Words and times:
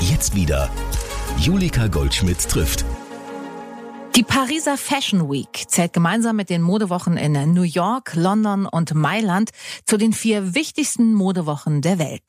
Jetzt 0.00 0.34
wieder. 0.34 0.70
Julika 1.38 1.86
Goldschmidt 1.88 2.48
trifft. 2.48 2.84
Die 4.14 4.22
Pariser 4.22 4.76
Fashion 4.78 5.30
Week 5.30 5.64
zählt 5.68 5.92
gemeinsam 5.92 6.36
mit 6.36 6.48
den 6.48 6.62
Modewochen 6.62 7.16
in 7.16 7.32
New 7.52 7.62
York, 7.62 8.14
London 8.14 8.66
und 8.66 8.94
Mailand 8.94 9.50
zu 9.84 9.96
den 9.96 10.12
vier 10.12 10.54
wichtigsten 10.54 11.12
Modewochen 11.12 11.82
der 11.82 11.98
Welt. 11.98 12.22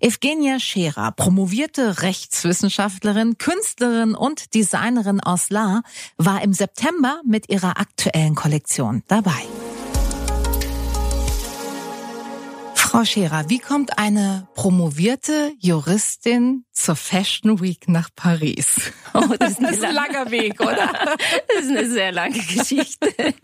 Evgenia 0.00 0.60
Scherer, 0.60 1.12
promovierte 1.12 2.02
Rechtswissenschaftlerin, 2.02 3.38
Künstlerin 3.38 4.14
und 4.14 4.54
Designerin 4.54 5.20
aus 5.20 5.50
La, 5.50 5.82
war 6.16 6.42
im 6.42 6.52
September 6.52 7.20
mit 7.24 7.48
ihrer 7.48 7.78
aktuellen 7.80 8.34
Kollektion 8.34 9.02
dabei. 9.08 9.42
Frau 12.96 13.04
Scherer, 13.04 13.50
wie 13.50 13.58
kommt 13.58 13.98
eine 13.98 14.48
promovierte 14.54 15.52
Juristin 15.58 16.64
zur 16.72 16.96
Fashion 16.96 17.60
Week 17.60 17.88
nach 17.88 18.08
Paris? 18.16 18.90
Oh, 19.12 19.20
das 19.38 19.50
ist, 19.50 19.60
das 19.62 19.72
ist 19.72 19.84
ein 19.84 19.94
langer 19.94 20.30
Weg, 20.30 20.58
oder? 20.62 20.90
Das 21.54 21.66
ist 21.66 21.70
eine 21.72 21.90
sehr 21.90 22.10
lange 22.10 22.38
Geschichte, 22.38 23.12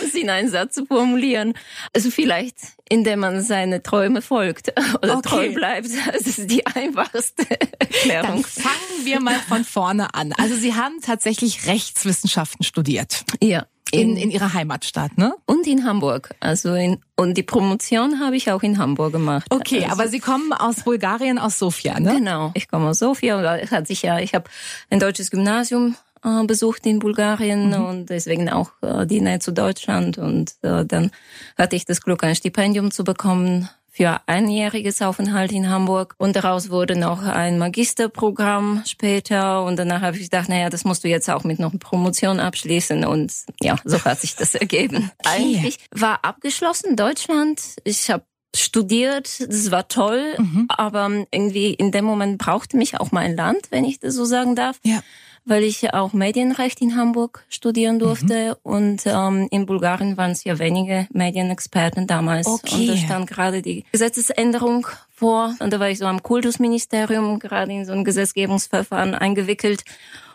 um 0.00 0.08
sie 0.12 0.20
in 0.20 0.30
einen 0.30 0.48
Satz 0.48 0.76
zu 0.76 0.86
formulieren. 0.86 1.54
Also 1.92 2.12
vielleicht, 2.12 2.54
indem 2.88 3.18
man 3.18 3.42
seine 3.42 3.82
Träume 3.82 4.22
folgt 4.22 4.72
oder 5.02 5.18
okay. 5.18 5.28
treu 5.28 5.54
bleibt. 5.54 5.88
Das 6.12 6.28
ist 6.28 6.48
die 6.48 6.64
einfachste 6.66 7.50
Erklärung. 7.80 8.42
Dann 8.42 8.44
fangen 8.44 9.04
wir 9.04 9.18
mal 9.18 9.40
von 9.40 9.64
vorne 9.64 10.14
an. 10.14 10.32
Also 10.34 10.54
Sie 10.54 10.74
haben 10.74 11.00
tatsächlich 11.00 11.66
Rechtswissenschaften 11.66 12.64
studiert. 12.64 13.24
Ja. 13.42 13.66
In, 13.92 14.16
in 14.16 14.30
ihrer 14.30 14.54
Heimatstadt, 14.54 15.18
ne? 15.18 15.34
Und 15.46 15.66
in 15.66 15.84
Hamburg. 15.84 16.34
Also 16.40 16.74
in, 16.74 16.98
und 17.16 17.36
die 17.36 17.42
Promotion 17.42 18.20
habe 18.20 18.36
ich 18.36 18.50
auch 18.50 18.62
in 18.62 18.78
Hamburg 18.78 19.12
gemacht. 19.12 19.46
Okay, 19.50 19.84
also, 19.84 19.92
aber 19.92 20.08
Sie 20.08 20.20
kommen 20.20 20.52
aus 20.52 20.84
Bulgarien, 20.84 21.38
aus 21.38 21.58
Sofia, 21.58 21.98
ne? 22.00 22.14
Genau, 22.14 22.52
ich 22.54 22.68
komme 22.68 22.88
aus 22.88 22.98
Sofia. 22.98 23.56
Es 23.56 23.70
hat 23.70 23.86
sich 23.86 24.02
ja, 24.02 24.18
ich 24.18 24.34
habe 24.34 24.48
ein 24.90 25.00
deutsches 25.00 25.30
Gymnasium 25.30 25.96
äh, 26.24 26.44
besucht 26.44 26.86
in 26.86 26.98
Bulgarien 26.98 27.68
mhm. 27.68 27.84
und 27.84 28.10
deswegen 28.10 28.50
auch 28.50 28.70
äh, 28.82 29.06
die 29.06 29.20
Nähe 29.20 29.38
zu 29.38 29.52
Deutschland. 29.52 30.18
Und 30.18 30.54
äh, 30.62 30.84
dann 30.84 31.10
hatte 31.56 31.76
ich 31.76 31.84
das 31.84 32.02
Glück, 32.02 32.22
ein 32.24 32.36
Stipendium 32.36 32.90
zu 32.90 33.04
bekommen 33.04 33.68
für 34.00 34.18
einjähriges 34.24 35.02
Aufenthalt 35.02 35.52
in 35.52 35.68
Hamburg 35.68 36.14
und 36.16 36.34
daraus 36.34 36.70
wurde 36.70 36.98
noch 36.98 37.22
ein 37.22 37.58
Magisterprogramm 37.58 38.82
später 38.86 39.62
und 39.62 39.78
danach 39.78 40.00
habe 40.00 40.16
ich 40.16 40.22
gedacht, 40.22 40.48
naja, 40.48 40.70
das 40.70 40.86
musst 40.86 41.04
du 41.04 41.08
jetzt 41.08 41.28
auch 41.28 41.44
mit 41.44 41.58
noch 41.58 41.72
einer 41.72 41.78
Promotion 41.78 42.40
abschließen 42.40 43.04
und 43.04 43.30
ja, 43.60 43.76
so 43.84 44.02
hat 44.02 44.18
sich 44.18 44.36
das 44.36 44.54
ergeben. 44.54 45.10
Okay. 45.18 45.42
Eigentlich 45.42 45.80
war 45.90 46.24
abgeschlossen 46.24 46.96
Deutschland. 46.96 47.60
Ich 47.84 48.10
habe 48.10 48.24
studiert, 48.56 49.38
das 49.46 49.70
war 49.70 49.86
toll, 49.86 50.34
mhm. 50.38 50.64
aber 50.68 51.10
irgendwie 51.30 51.74
in 51.74 51.92
dem 51.92 52.06
Moment 52.06 52.38
brauchte 52.38 52.78
mich 52.78 52.98
auch 52.98 53.12
mein 53.12 53.36
Land, 53.36 53.66
wenn 53.68 53.84
ich 53.84 54.00
das 54.00 54.14
so 54.14 54.24
sagen 54.24 54.56
darf. 54.56 54.80
Ja 54.82 55.02
weil 55.44 55.62
ich 55.62 55.92
auch 55.94 56.12
Medienrecht 56.12 56.80
in 56.80 56.96
Hamburg 56.96 57.44
studieren 57.48 57.98
durfte 57.98 58.56
mhm. 58.64 58.72
und 58.72 59.02
ähm, 59.06 59.48
in 59.50 59.66
Bulgarien 59.66 60.16
waren 60.16 60.30
es 60.32 60.44
ja 60.44 60.58
wenige 60.58 61.06
Medienexperten 61.12 62.06
damals 62.06 62.46
okay. 62.46 62.74
und 62.74 62.86
da 62.88 62.96
stand 62.96 63.26
gerade 63.28 63.62
die 63.62 63.84
Gesetzesänderung 63.92 64.86
vor 65.10 65.54
und 65.58 65.72
da 65.72 65.80
war 65.80 65.90
ich 65.90 65.98
so 65.98 66.06
am 66.06 66.22
Kultusministerium 66.22 67.38
gerade 67.38 67.72
in 67.72 67.84
so 67.84 67.92
ein 67.92 68.04
Gesetzgebungsverfahren 68.04 69.14
eingewickelt 69.14 69.84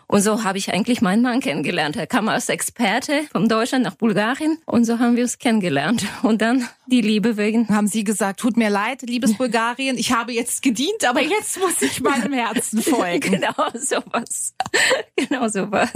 und 0.08 0.20
so 0.22 0.44
habe 0.44 0.58
ich 0.58 0.72
eigentlich 0.72 1.00
meinen 1.00 1.22
Mann 1.22 1.40
kennengelernt. 1.40 1.96
Er 1.96 2.06
kam 2.06 2.28
als 2.28 2.48
Experte 2.48 3.24
von 3.32 3.48
Deutschland 3.48 3.84
nach 3.84 3.96
Bulgarien 3.96 4.58
und 4.64 4.84
so 4.84 4.98
haben 4.98 5.16
wir 5.16 5.24
uns 5.24 5.38
kennengelernt. 5.38 6.06
Und 6.22 6.42
dann 6.42 6.68
die 6.86 7.00
Liebe 7.00 7.36
wegen. 7.36 7.68
Haben 7.68 7.88
Sie 7.88 8.04
gesagt, 8.04 8.40
tut 8.40 8.56
mir 8.56 8.70
leid, 8.70 9.02
liebes 9.02 9.34
Bulgarien, 9.34 9.98
ich 9.98 10.12
habe 10.12 10.32
jetzt 10.32 10.62
gedient, 10.62 11.04
aber 11.08 11.20
jetzt 11.20 11.58
muss 11.58 11.82
ich 11.82 12.00
meinem 12.00 12.32
Herzen 12.32 12.80
folgen. 12.82 13.32
genau 13.32 13.68
sowas. 13.74 14.54
genau 15.16 15.48
sowas. 15.48 15.90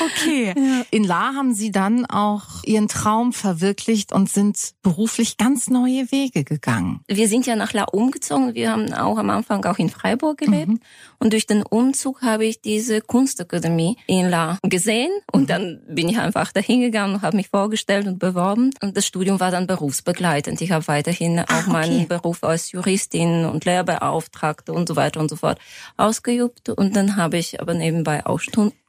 Okay. 0.00 0.54
Ja. 0.56 0.86
In 0.90 1.04
La 1.04 1.34
haben 1.34 1.52
Sie 1.54 1.70
dann 1.70 2.06
auch 2.06 2.44
Ihren 2.64 2.88
Traum 2.88 3.32
verwirklicht 3.32 4.12
und 4.12 4.28
sind 4.28 4.74
beruflich 4.82 5.36
ganz 5.36 5.68
neue 5.68 6.10
Wege 6.10 6.44
gegangen. 6.44 7.00
Wir 7.08 7.28
sind 7.28 7.46
ja 7.46 7.56
nach 7.56 7.72
La 7.72 7.84
umgezogen. 7.84 8.54
Wir 8.54 8.70
haben 8.70 8.92
auch 8.92 9.18
am 9.18 9.30
Anfang 9.30 9.64
auch 9.64 9.78
in 9.78 9.90
Freiburg 9.90 10.38
gelebt. 10.38 10.68
Mhm. 10.68 10.80
Und 11.18 11.32
durch 11.32 11.46
den 11.46 11.62
Umzug 11.62 12.22
habe 12.22 12.44
ich 12.44 12.60
diese 12.60 13.00
Kunstakademie 13.00 13.96
in 14.06 14.28
La 14.28 14.58
gesehen. 14.62 15.10
Und 15.32 15.42
mhm. 15.42 15.46
dann 15.46 15.80
bin 15.88 16.08
ich 16.08 16.18
einfach 16.18 16.52
dahin 16.52 16.80
gegangen 16.80 17.14
und 17.14 17.22
habe 17.22 17.36
mich 17.36 17.48
vorgestellt 17.48 18.06
und 18.06 18.18
beworben. 18.18 18.70
Und 18.82 18.96
das 18.96 19.06
Studium 19.06 19.40
war 19.40 19.50
dann 19.50 19.66
berufsbegleitend. 19.66 20.60
Ich 20.60 20.70
habe 20.70 20.86
weiterhin 20.88 21.40
auch 21.40 21.62
okay. 21.62 21.70
meinen 21.70 22.08
Beruf 22.08 22.44
als 22.44 22.72
Juristin 22.72 23.44
und 23.44 23.64
Lehrbeauftragte 23.64 24.72
und 24.72 24.88
so 24.88 24.96
weiter 24.96 25.20
und 25.20 25.28
so 25.28 25.36
fort 25.36 25.58
ausgeübt. 25.96 26.68
Und 26.68 26.96
dann 26.96 27.16
habe 27.16 27.38
ich 27.38 27.60
aber 27.60 27.74
nebenbei 27.74 28.26
auch 28.26 28.40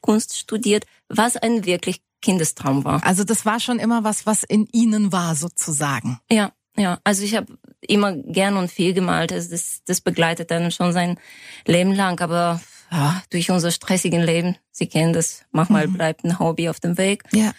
Kunst 0.02 0.38
studiert, 0.38 0.86
was 1.10 1.38
ein 1.38 1.66
wirklich 1.66 2.02
Kindestraum 2.26 2.84
war. 2.84 3.06
Also 3.06 3.24
das 3.24 3.46
war 3.46 3.60
schon 3.60 3.78
immer 3.78 4.04
was, 4.04 4.26
was 4.26 4.42
in 4.42 4.68
Ihnen 4.72 5.12
war 5.12 5.36
sozusagen. 5.36 6.20
Ja, 6.32 6.52
ja, 6.76 6.98
also 7.04 7.24
ich 7.24 7.36
habe 7.36 7.58
immer 7.82 8.14
gern 8.14 8.58
und 8.58 8.72
viel 8.72 8.94
gemalt. 8.94 9.32
Also 9.32 9.52
das, 9.52 9.82
das 9.86 10.02
begleitet 10.02 10.50
dann 10.50 10.72
schon 10.72 10.92
sein 10.92 11.20
Leben 11.68 11.94
lang. 11.94 12.20
Aber 12.22 12.60
ja, 12.92 13.22
durch 13.30 13.52
unser 13.52 13.70
stressigen 13.70 14.24
Leben, 14.24 14.58
Sie 14.72 14.88
kennen 14.88 15.14
das, 15.14 15.44
manchmal 15.52 15.88
mhm. 15.88 15.94
bleibt 15.94 16.26
ein 16.26 16.40
Hobby 16.40 16.68
auf 16.68 16.80
dem 16.80 16.98
Weg. 16.98 17.24
Ja. 17.32 17.52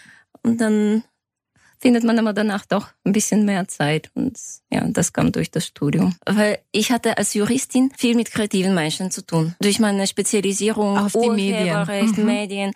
Und 0.43 0.59
dann 0.59 1.03
findet 1.79 2.03
man 2.03 2.17
aber 2.19 2.33
danach 2.33 2.65
doch 2.65 2.87
ein 3.03 3.11
bisschen 3.11 3.45
mehr 3.45 3.67
Zeit. 3.67 4.09
Und 4.15 4.37
ja, 4.71 4.85
das 4.87 5.13
kam 5.13 5.31
durch 5.31 5.51
das 5.51 5.65
Studium. 5.65 6.15
Weil 6.25 6.59
ich 6.71 6.91
hatte 6.91 7.17
als 7.17 7.33
Juristin 7.33 7.91
viel 7.95 8.15
mit 8.15 8.31
kreativen 8.31 8.73
Menschen 8.73 9.11
zu 9.11 9.25
tun. 9.25 9.55
Durch 9.61 9.79
meine 9.79 10.07
Spezialisierung 10.07 10.97
auf 10.97 11.13
die 11.13 11.29
Medien. 11.29 11.85
Mhm. 12.17 12.25
Medien. 12.25 12.73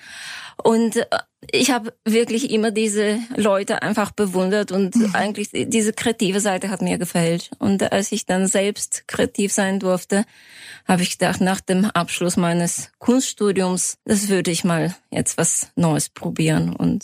Und 0.64 0.98
äh, 0.98 1.06
ich 1.52 1.72
habe 1.72 1.94
wirklich 2.06 2.52
immer 2.52 2.70
diese 2.72 3.20
Leute 3.36 3.82
einfach 3.82 4.12
bewundert 4.12 4.72
und 4.72 4.96
mhm. 4.96 5.16
eigentlich 5.16 5.50
diese 5.52 5.92
kreative 5.94 6.40
Seite 6.40 6.70
hat 6.70 6.82
mir 6.82 7.00
gefällt. 7.00 7.50
Und 7.58 7.92
als 7.92 8.12
ich 8.12 8.26
dann 8.26 8.48
selbst 8.48 9.08
kreativ 9.08 9.52
sein 9.52 9.80
durfte, 9.80 10.26
habe 10.88 11.02
ich 11.02 11.18
gedacht, 11.18 11.42
nach 11.42 11.62
dem 11.62 11.86
Abschluss 11.86 12.38
meines 12.38 12.92
Kunststudiums, 13.00 13.98
das 14.06 14.30
würde 14.30 14.52
ich 14.52 14.64
mal 14.64 14.96
jetzt 15.10 15.38
was 15.38 15.72
Neues 15.76 16.10
probieren. 16.10 16.76
Und 16.76 17.04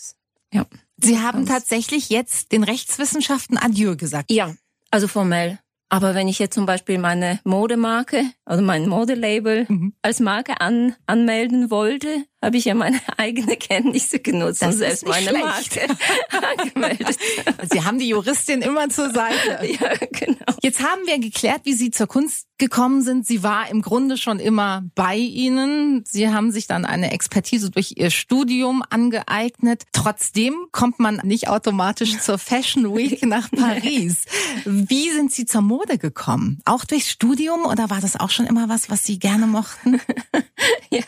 ja. 0.53 0.65
Sie 1.01 1.19
haben 1.19 1.45
tatsächlich 1.45 2.09
jetzt 2.09 2.51
den 2.51 2.63
Rechtswissenschaften 2.63 3.57
Adieu 3.57 3.95
gesagt. 3.95 4.31
Ja, 4.31 4.55
also 4.91 5.07
formell. 5.07 5.59
Aber 5.89 6.15
wenn 6.15 6.27
ich 6.27 6.39
jetzt 6.39 6.55
zum 6.55 6.65
Beispiel 6.65 6.97
meine 6.97 7.39
Modemarke 7.45 8.23
oder 8.45 8.61
mein 8.61 8.89
Modelabel 8.89 9.65
mhm. 9.69 9.93
als 10.01 10.19
Marke 10.19 10.59
an, 10.59 10.95
anmelden 11.05 11.71
wollte, 11.71 12.25
habe 12.41 12.57
ich 12.57 12.65
ja 12.65 12.75
meine 12.75 12.99
eigene 13.17 13.57
Kenntnisse 13.57 14.19
genutzt 14.19 14.61
das 14.61 14.75
und 14.75 14.79
selbst 14.79 15.07
meine 15.07 15.29
schlecht. 15.29 15.45
Marke 15.45 15.97
angemeldet. 16.59 17.17
Sie 17.71 17.83
haben 17.83 17.99
die 17.99 18.09
Juristin 18.09 18.61
immer 18.61 18.89
zur 18.89 19.11
Seite. 19.11 19.59
Ja, 19.79 19.93
genau. 20.11 20.37
Jetzt 20.61 20.81
haben 20.81 21.01
wir 21.05 21.19
geklärt, 21.19 21.61
wie 21.63 21.73
Sie 21.73 21.91
zur 21.91 22.07
Kunst 22.07 22.47
gekommen 22.57 23.01
sind. 23.01 23.25
Sie 23.25 23.43
war 23.43 23.69
im 23.69 23.81
Grunde 23.81 24.17
schon 24.17 24.39
immer 24.39 24.83
bei 24.95 25.15
Ihnen. 25.15 26.03
Sie 26.05 26.29
haben 26.29 26.51
sich 26.51 26.67
dann 26.67 26.85
eine 26.85 27.11
Expertise 27.11 27.71
durch 27.71 27.93
Ihr 27.97 28.11
Studium 28.11 28.83
angeeignet. 28.87 29.83
Trotzdem 29.91 30.55
kommt 30.71 30.99
man 30.99 31.17
nicht 31.23 31.49
automatisch 31.49 32.19
zur 32.19 32.37
Fashion 32.37 32.95
Week 32.95 33.23
nach 33.25 33.49
Paris. 33.51 34.25
Wie 34.65 35.11
sind 35.11 35.31
Sie 35.31 35.45
zur 35.45 35.61
Mode 35.61 35.97
gekommen? 35.97 36.59
Auch 36.65 36.85
durchs 36.85 37.09
Studium 37.09 37.65
oder 37.65 37.89
war 37.89 38.01
das 38.01 38.19
auch 38.19 38.29
schon 38.29 38.45
immer 38.45 38.69
was, 38.69 38.89
was 38.89 39.03
Sie 39.05 39.19
gerne 39.19 39.47
mochten? 39.47 39.99
ja, 40.91 41.03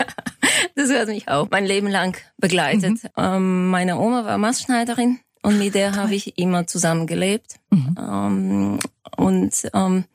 das 0.75 0.89
hat 0.91 1.09
mich 1.19 1.28
auch 1.28 1.47
mein 1.52 1.66
Leben 1.66 1.88
lang 1.88 2.18
begleitet. 2.38 3.03
Mhm. 3.03 3.09
Ähm, 3.18 3.68
meine 3.68 4.00
Oma 4.00 4.25
war 4.25 4.38
Maßschneiderin 4.38 5.19
und 5.41 5.59
mit 5.59 5.75
der 5.75 5.96
habe 5.96 6.16
ich 6.16 6.38
immer 6.38 6.68
zusammen 6.68 7.07
gelebt 7.07 7.56
mhm. 7.72 7.96
ähm, 7.97 8.80
und 9.18 9.53
ähm, 9.74 10.06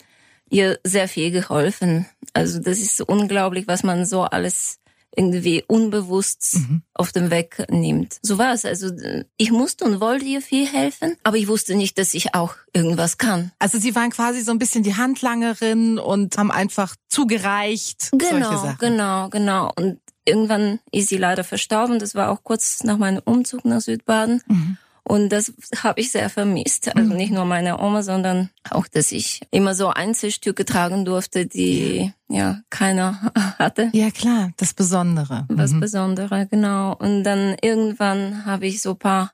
ihr 0.51 0.79
sehr 0.85 1.09
viel 1.09 1.31
geholfen. 1.31 2.07
Also 2.33 2.59
das 2.59 2.79
ist 2.79 2.97
so 2.97 3.05
unglaublich, 3.07 3.67
was 3.69 3.83
man 3.83 4.07
so 4.07 4.23
alles 4.23 4.79
irgendwie 5.17 5.63
unbewusst 5.69 6.57
mhm. 6.57 6.83
auf 6.93 7.13
dem 7.13 7.31
Weg 7.31 7.65
nimmt. 7.71 8.19
So 8.23 8.37
war 8.37 8.53
es. 8.53 8.65
Also 8.65 8.91
ich 9.37 9.53
musste 9.53 9.85
und 9.85 10.01
wollte 10.01 10.25
ihr 10.25 10.43
viel 10.43 10.67
helfen, 10.67 11.17
aber 11.23 11.37
ich 11.37 11.47
wusste 11.47 11.77
nicht, 11.77 11.99
dass 11.99 12.15
ich 12.15 12.35
auch 12.35 12.57
irgendwas 12.73 13.17
kann. 13.17 13.53
Also 13.61 13.79
sie 13.79 13.95
waren 13.95 14.11
quasi 14.11 14.41
so 14.41 14.51
ein 14.51 14.59
bisschen 14.59 14.83
die 14.83 14.97
Handlangerin 14.97 16.01
und 16.01 16.37
haben 16.37 16.51
einfach 16.51 16.97
zugereicht. 17.09 18.11
Genau, 18.11 18.75
genau, 18.81 19.29
genau. 19.29 19.71
Und 19.77 20.01
irgendwann 20.25 20.81
ist 20.91 21.09
sie 21.09 21.17
leider 21.17 21.45
verstorben. 21.45 21.99
Das 21.99 22.15
war 22.15 22.31
auch 22.31 22.43
kurz 22.43 22.83
nach 22.85 22.99
meinem 22.99 23.23
Umzug 23.25 23.65
nach 23.65 23.81
Südbaden. 23.81 24.43
Mhm. 24.47 24.79
Und 25.07 25.29
das 25.29 25.53
habe 25.83 26.01
ich 26.01 26.11
sehr 26.11 26.31
vermisst. 26.31 26.89
Also 26.97 27.11
mhm. 27.11 27.17
nicht 27.17 27.33
nur 27.33 27.45
meine 27.45 27.79
Oma, 27.79 28.03
sondern 28.03 28.49
auch, 28.71 28.89
dass 28.89 29.13
ich 29.13 29.43
immer 29.51 29.75
so 29.75 29.89
Einzelstücke 29.89 30.65
tragen 30.65 31.05
durfte, 31.05 31.45
die 31.45 32.13
ja 32.29 32.63
keiner 32.71 33.31
hatte. 33.59 33.91
Ja 33.93 34.11
klar, 34.11 34.53
das 34.57 34.73
Besondere. 34.73 35.45
Was 35.51 35.73
mhm. 35.73 35.81
Besondere, 35.81 36.47
genau. 36.51 36.97
Und 36.97 37.23
dann 37.23 37.55
irgendwann 37.61 38.47
habe 38.47 38.67
ich 38.67 38.81
so 38.81 38.95
paar 38.95 39.33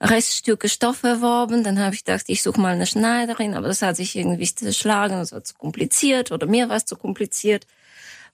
Reststücke 0.00 0.70
Stoff 0.70 1.02
erworben. 1.02 1.64
Dann 1.64 1.78
habe 1.78 1.94
ich 1.94 2.04
gedacht, 2.04 2.24
ich 2.28 2.42
suche 2.42 2.60
mal 2.60 2.74
eine 2.74 2.86
Schneiderin, 2.86 3.54
aber 3.54 3.68
das 3.68 3.82
hat 3.82 3.96
sich 3.96 4.16
irgendwie 4.16 4.52
zerschlagen, 4.52 5.16
das 5.16 5.32
war 5.32 5.44
zu 5.44 5.54
kompliziert 5.54 6.32
oder 6.32 6.46
mir 6.46 6.70
war 6.70 6.76
es 6.76 6.86
zu 6.86 6.96
kompliziert. 6.96 7.66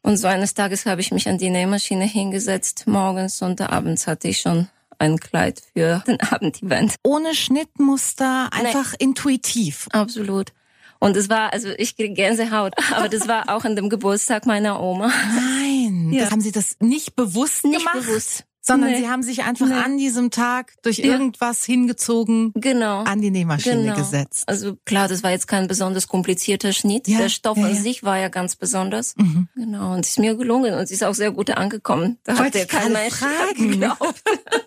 Und 0.02 0.16
so 0.16 0.26
eines 0.26 0.54
Tages 0.54 0.86
habe 0.86 1.00
ich 1.00 1.12
mich 1.12 1.28
an 1.28 1.38
die 1.38 1.50
Nähmaschine 1.50 2.04
hingesetzt 2.04 2.84
morgens 2.86 3.42
und 3.42 3.60
abends 3.60 4.06
hatte 4.06 4.28
ich 4.28 4.40
schon 4.40 4.68
ein 4.98 5.18
Kleid 5.18 5.62
für 5.74 6.02
den 6.06 6.20
Abendevent. 6.30 6.96
Ohne 7.02 7.34
Schnittmuster, 7.34 8.48
einfach 8.52 8.92
nee. 8.92 9.04
intuitiv. 9.06 9.88
Absolut. 9.92 10.52
Und 11.00 11.16
es 11.16 11.30
war, 11.30 11.52
also 11.52 11.70
ich 11.78 11.96
kriege 11.96 12.14
Gänsehaut, 12.14 12.74
aber 12.94 13.08
das 13.08 13.26
war 13.26 13.48
auch 13.48 13.64
an 13.64 13.74
dem 13.74 13.88
Geburtstag 13.88 14.46
meiner 14.46 14.80
Oma. 14.80 15.10
Nein, 15.34 16.10
ja. 16.12 16.30
haben 16.30 16.42
Sie 16.42 16.52
das 16.52 16.76
nicht 16.80 17.16
bewusst 17.16 17.64
nicht 17.64 17.78
gemacht? 17.78 17.96
Nicht 17.96 18.06
bewusst 18.06 18.44
sondern 18.70 18.90
nee. 18.92 18.98
sie 18.98 19.08
haben 19.08 19.22
sich 19.22 19.42
einfach 19.42 19.66
nee. 19.66 19.74
an 19.74 19.98
diesem 19.98 20.30
Tag 20.30 20.74
durch 20.82 20.98
ja. 20.98 21.06
irgendwas 21.06 21.64
hingezogen, 21.64 22.52
genau. 22.54 23.02
an 23.02 23.20
die 23.20 23.30
Nähmaschine 23.30 23.82
genau. 23.82 23.96
gesetzt. 23.96 24.44
Also 24.48 24.76
klar, 24.84 25.08
das 25.08 25.22
war 25.22 25.30
jetzt 25.32 25.48
kein 25.48 25.66
besonders 25.66 26.06
komplizierter 26.06 26.72
Schnitt. 26.72 27.08
Ja. 27.08 27.18
Der 27.18 27.28
Stoff 27.28 27.58
ja, 27.58 27.66
an 27.66 27.74
sich 27.74 28.04
war 28.04 28.18
ja 28.18 28.28
ganz 28.28 28.54
besonders. 28.56 29.16
Mhm. 29.16 29.48
Genau, 29.56 29.94
und 29.94 30.00
es 30.00 30.10
ist 30.10 30.18
mir 30.18 30.36
gelungen 30.36 30.74
und 30.74 30.86
sie 30.86 30.94
ist 30.94 31.02
auch 31.02 31.14
sehr 31.14 31.32
gut 31.32 31.50
angekommen. 31.50 32.18
Da 32.24 32.38
hat 32.38 32.54
der 32.54 32.66
kein 32.66 32.92
Mensch 32.92 33.14
fragen. 33.14 33.84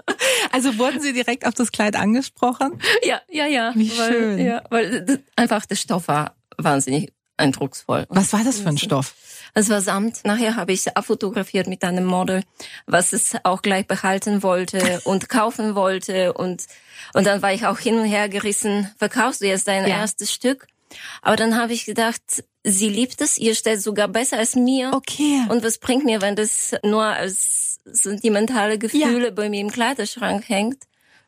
also 0.52 0.78
wurden 0.78 1.02
Sie 1.02 1.14
direkt 1.14 1.46
auf 1.46 1.54
das 1.54 1.72
Kleid 1.72 1.96
angesprochen? 1.96 2.80
Ja, 3.04 3.22
ja, 3.30 3.46
ja. 3.46 3.72
Wie 3.76 3.98
weil, 3.98 4.12
schön. 4.12 4.40
Ja, 4.40 4.64
weil 4.70 5.06
das, 5.06 5.20
einfach 5.36 5.66
der 5.66 5.76
Stoff 5.76 6.08
war 6.08 6.36
wahnsinnig 6.58 7.14
eindrucksvoll. 7.38 8.06
Was 8.10 8.34
war 8.34 8.44
das 8.44 8.60
für 8.60 8.70
ein 8.70 8.78
Stoff? 8.78 9.16
Es 9.54 9.70
war 9.70 9.82
Samt. 9.82 10.26
Nachher 10.26 10.56
habe 10.56 10.72
ich 10.72 10.88
es 10.88 10.96
abfotografiert 10.96 11.68
mit 11.68 11.84
einem 11.84 12.06
Model, 12.06 12.44
was 12.88 13.14
es 13.14 13.36
auch 13.44 13.62
gleich 13.62 13.88
behalten 13.88 14.42
wollte 14.42 15.02
und 15.06 15.30
kaufen 15.30 15.76
wollte. 15.76 16.34
Und, 16.34 16.66
und 17.14 17.28
dann 17.28 17.42
war 17.42 17.54
ich 17.54 17.66
auch 17.66 17.78
hin 17.78 18.00
und 18.00 18.06
her 18.06 18.30
gerissen. 18.30 18.92
Verkaufst 18.98 19.42
du 19.42 19.48
jetzt 19.48 19.68
dein 19.68 19.88
ja. 19.88 20.00
erstes 20.00 20.34
Stück? 20.34 20.68
Aber 21.22 21.36
dann 21.36 21.56
habe 21.56 21.74
ich 21.74 21.86
gedacht, 21.86 22.44
sie 22.64 22.90
liebt 22.90 23.22
es, 23.22 23.38
ihr 23.38 23.56
stellt 23.56 23.82
sogar 23.82 24.08
besser 24.08 24.38
als 24.38 24.56
mir. 24.56 24.92
Okay. 24.94 25.42
Und 25.50 25.64
was 25.64 25.78
bringt 25.78 26.06
mir, 26.06 26.22
wenn 26.22 26.36
das 26.36 26.76
nur 26.84 27.04
als 27.04 27.80
sentimentale 27.86 28.78
Gefühle 28.78 29.26
ja. 29.26 29.32
bei 29.32 29.50
mir 29.50 29.62
im 29.62 29.72
Kleiderschrank 29.72 30.48
hängt? 30.48 30.84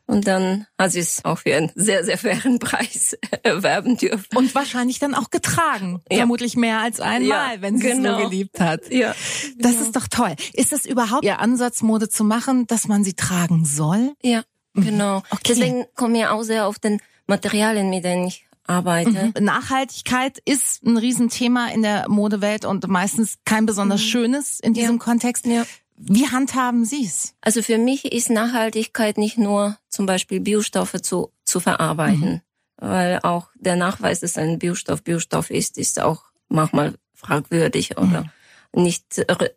Und 0.06 0.28
dann 0.28 0.66
hat 0.78 0.92
sie 0.92 1.00
es 1.00 1.24
auch 1.24 1.38
für 1.38 1.54
einen 1.54 1.72
sehr, 1.74 2.04
sehr 2.04 2.16
fairen 2.16 2.58
Preis 2.60 3.16
erwerben 3.42 3.96
dürfen. 3.96 4.36
Und 4.36 4.54
wahrscheinlich 4.54 4.98
dann 4.98 5.14
auch 5.14 5.30
getragen. 5.30 6.00
Ja. 6.10 6.18
Vermutlich 6.18 6.56
mehr 6.56 6.80
als 6.80 7.00
einmal, 7.00 7.56
ja, 7.56 7.62
wenn 7.62 7.78
sie 7.78 7.88
genau. 7.88 8.16
es 8.16 8.22
so 8.22 8.28
geliebt 8.28 8.60
hat. 8.60 8.90
Ja. 8.90 9.14
Das 9.58 9.72
genau. 9.72 9.84
ist 9.84 9.96
doch 9.96 10.06
toll. 10.08 10.36
Ist 10.52 10.72
das 10.72 10.86
überhaupt 10.86 11.24
Ihr 11.24 11.40
Ansatz, 11.40 11.82
Mode 11.82 12.08
zu 12.08 12.22
machen, 12.22 12.66
dass 12.66 12.86
man 12.86 13.02
sie 13.02 13.14
tragen 13.14 13.64
soll? 13.64 14.14
Ja, 14.22 14.42
mhm. 14.74 14.84
genau. 14.84 15.16
Okay. 15.30 15.40
Deswegen 15.48 15.86
komme 15.96 16.18
ich 16.18 16.26
auch 16.26 16.42
sehr 16.42 16.66
auf 16.66 16.78
den 16.78 17.00
Materialien, 17.26 17.90
mit 17.90 18.04
denen 18.04 18.28
ich 18.28 18.46
arbeite. 18.68 19.32
Mhm. 19.36 19.44
Nachhaltigkeit 19.44 20.38
ist 20.44 20.84
ein 20.84 20.96
Riesenthema 20.96 21.68
in 21.68 21.82
der 21.82 22.08
Modewelt 22.08 22.64
und 22.64 22.86
meistens 22.88 23.38
kein 23.44 23.66
besonders 23.66 24.00
mhm. 24.02 24.06
schönes 24.06 24.60
in 24.60 24.72
diesem 24.72 24.96
ja. 24.96 25.02
Kontext. 25.04 25.46
Ja. 25.46 25.64
Wie 25.98 26.28
handhaben 26.28 26.84
Sie 26.84 27.04
es? 27.04 27.34
Also 27.40 27.62
für 27.62 27.78
mich 27.78 28.04
ist 28.12 28.30
Nachhaltigkeit 28.30 29.16
nicht 29.16 29.38
nur 29.38 29.78
zum 29.88 30.06
Beispiel 30.06 30.40
Biostoffe 30.40 31.00
zu, 31.00 31.32
zu 31.44 31.58
verarbeiten, 31.58 32.30
mhm. 32.30 32.40
weil 32.76 33.20
auch 33.22 33.48
der 33.54 33.76
Nachweis, 33.76 34.20
dass 34.20 34.36
ein 34.36 34.58
Biostoff 34.58 35.02
Biostoff 35.02 35.50
ist, 35.50 35.78
ist 35.78 36.00
auch 36.00 36.24
manchmal 36.48 36.94
fragwürdig 37.14 37.96
oder 37.96 38.30
mhm. 38.72 38.82
nicht 38.82 39.04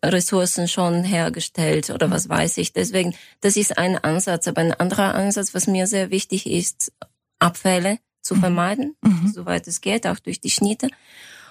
Ressourcen 0.04 0.68
schon 0.68 1.04
hergestellt 1.04 1.90
oder 1.90 2.10
was 2.10 2.30
weiß 2.30 2.58
ich. 2.58 2.72
Deswegen, 2.72 3.16
das 3.42 3.58
ist 3.58 3.78
ein 3.78 3.98
Ansatz. 3.98 4.48
Aber 4.48 4.62
ein 4.62 4.74
anderer 4.74 5.16
Ansatz, 5.16 5.54
was 5.54 5.68
mir 5.68 5.88
sehr 5.88 6.10
wichtig 6.10 6.50
ist, 6.50 6.94
Abfälle 7.40 8.00
zu 8.22 8.36
mhm. 8.36 8.40
vermeiden, 8.40 8.96
mhm. 9.02 9.32
soweit 9.34 9.68
es 9.68 9.82
geht, 9.82 10.08
auch 10.08 10.20
durch 10.20 10.40
die 10.40 10.50
Schnitte. 10.50 10.90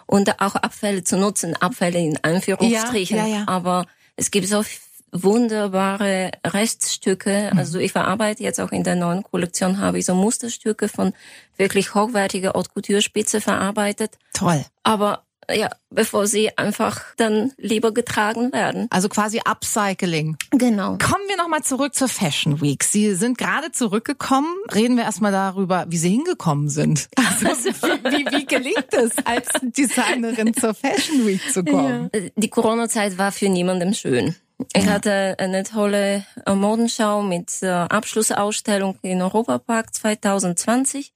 Und 0.06 0.40
auch 0.40 0.54
Abfälle 0.54 1.04
zu 1.04 1.18
nutzen, 1.18 1.54
Abfälle 1.56 1.98
in 1.98 2.18
Anführungsstrichen. 2.24 3.18
Ja, 3.18 3.26
ja, 3.26 3.36
ja. 3.40 3.44
Aber 3.46 3.86
es 4.18 4.30
gibt 4.30 4.48
so 4.48 4.64
wunderbare 5.12 6.32
Reststücke. 6.44 7.50
Mhm. 7.52 7.58
Also 7.58 7.78
ich 7.78 7.92
verarbeite 7.92 8.42
jetzt 8.42 8.60
auch 8.60 8.72
in 8.72 8.84
der 8.84 8.96
neuen 8.96 9.22
Kollektion, 9.22 9.78
habe 9.78 9.98
ich 9.98 10.04
so 10.04 10.14
Musterstücke 10.14 10.88
von 10.88 11.14
wirklich 11.56 11.94
hochwertiger 11.94 12.52
Haute 12.54 12.70
Couture 12.70 13.00
Spitze 13.00 13.40
verarbeitet. 13.40 14.18
Toll. 14.34 14.64
Aber 14.82 15.24
ja, 15.52 15.70
bevor 15.90 16.26
sie 16.26 16.56
einfach 16.56 17.02
dann 17.16 17.52
lieber 17.56 17.92
getragen 17.92 18.52
werden. 18.52 18.86
Also 18.90 19.08
quasi 19.08 19.40
Upcycling. 19.44 20.36
Genau. 20.50 20.98
Kommen 20.98 21.24
wir 21.28 21.36
nochmal 21.36 21.62
zurück 21.62 21.94
zur 21.94 22.08
Fashion 22.08 22.60
Week. 22.60 22.84
Sie 22.84 23.14
sind 23.14 23.38
gerade 23.38 23.72
zurückgekommen. 23.72 24.54
Reden 24.74 24.96
wir 24.96 25.04
erstmal 25.04 25.32
darüber, 25.32 25.86
wie 25.88 25.96
Sie 25.96 26.10
hingekommen 26.10 26.68
sind. 26.68 27.08
Also, 27.44 27.70
wie, 27.70 28.04
wie, 28.10 28.36
wie 28.36 28.46
gelingt 28.46 28.92
es, 28.92 29.12
als 29.24 29.48
Designerin 29.62 30.52
zur 30.54 30.74
Fashion 30.74 31.24
Week 31.24 31.40
zu 31.52 31.62
kommen? 31.62 32.10
Ja. 32.12 32.20
Die 32.34 32.48
Corona-Zeit 32.48 33.16
war 33.16 33.30
für 33.30 33.48
niemandem 33.48 33.94
schön. 33.94 34.34
Ich 34.74 34.88
hatte 34.88 35.36
eine 35.38 35.62
tolle 35.62 36.24
Modenschau 36.46 37.22
mit 37.22 37.62
äh, 37.62 37.68
Abschlussausstellung 37.68 38.98
in 39.02 39.22
Europapark 39.22 39.94
2020 39.94 41.12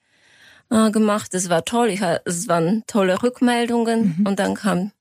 äh, 0.73 0.91
gemacht. 0.91 1.35
Es 1.35 1.49
war 1.49 1.65
toll. 1.65 1.91
Ich, 1.91 2.01
es 2.25 2.49
waren 2.49 2.83
tolle 2.87 3.23
Rückmeldungen 3.23 4.17
mhm. 4.19 4.27
und 4.27 4.39
dann 4.39 4.55
kam 4.55 4.93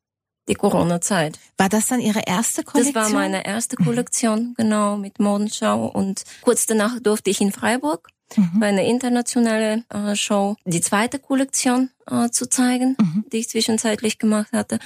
die 0.47 0.55
Corona-Zeit. 0.55 1.39
War 1.57 1.69
das 1.69 1.87
dann 1.87 2.01
Ihre 2.01 2.23
erste 2.25 2.63
Kollektion? 2.63 2.93
Das 2.93 3.03
war 3.03 3.17
meine 3.17 3.45
erste. 3.45 3.77
Kollektion, 3.77 4.49
mhm. 4.49 4.53
genau, 4.57 4.97
mit 4.97 5.19
Modenschau. 5.19 5.85
Und 5.87 6.23
kurz 6.41 6.65
danach 6.65 6.99
durfte 6.99 7.29
ich 7.29 7.41
in 7.41 7.51
Freiburg 7.51 8.09
mhm. 8.35 8.59
bei 8.59 8.67
einer 8.67 8.83
internationalen 8.83 9.85
äh, 9.89 10.15
Show 10.15 10.55
die 10.65 10.81
zweite 10.81 11.19
Kollektion 11.19 11.89
äh, 12.09 12.29
zu 12.29 12.49
zeigen, 12.49 12.97
mhm. 12.99 13.25
die 13.31 13.37
ich 13.37 13.49
zwischenzeitlich 13.49 14.19
gemacht 14.19 14.51
hatte. 14.51 14.79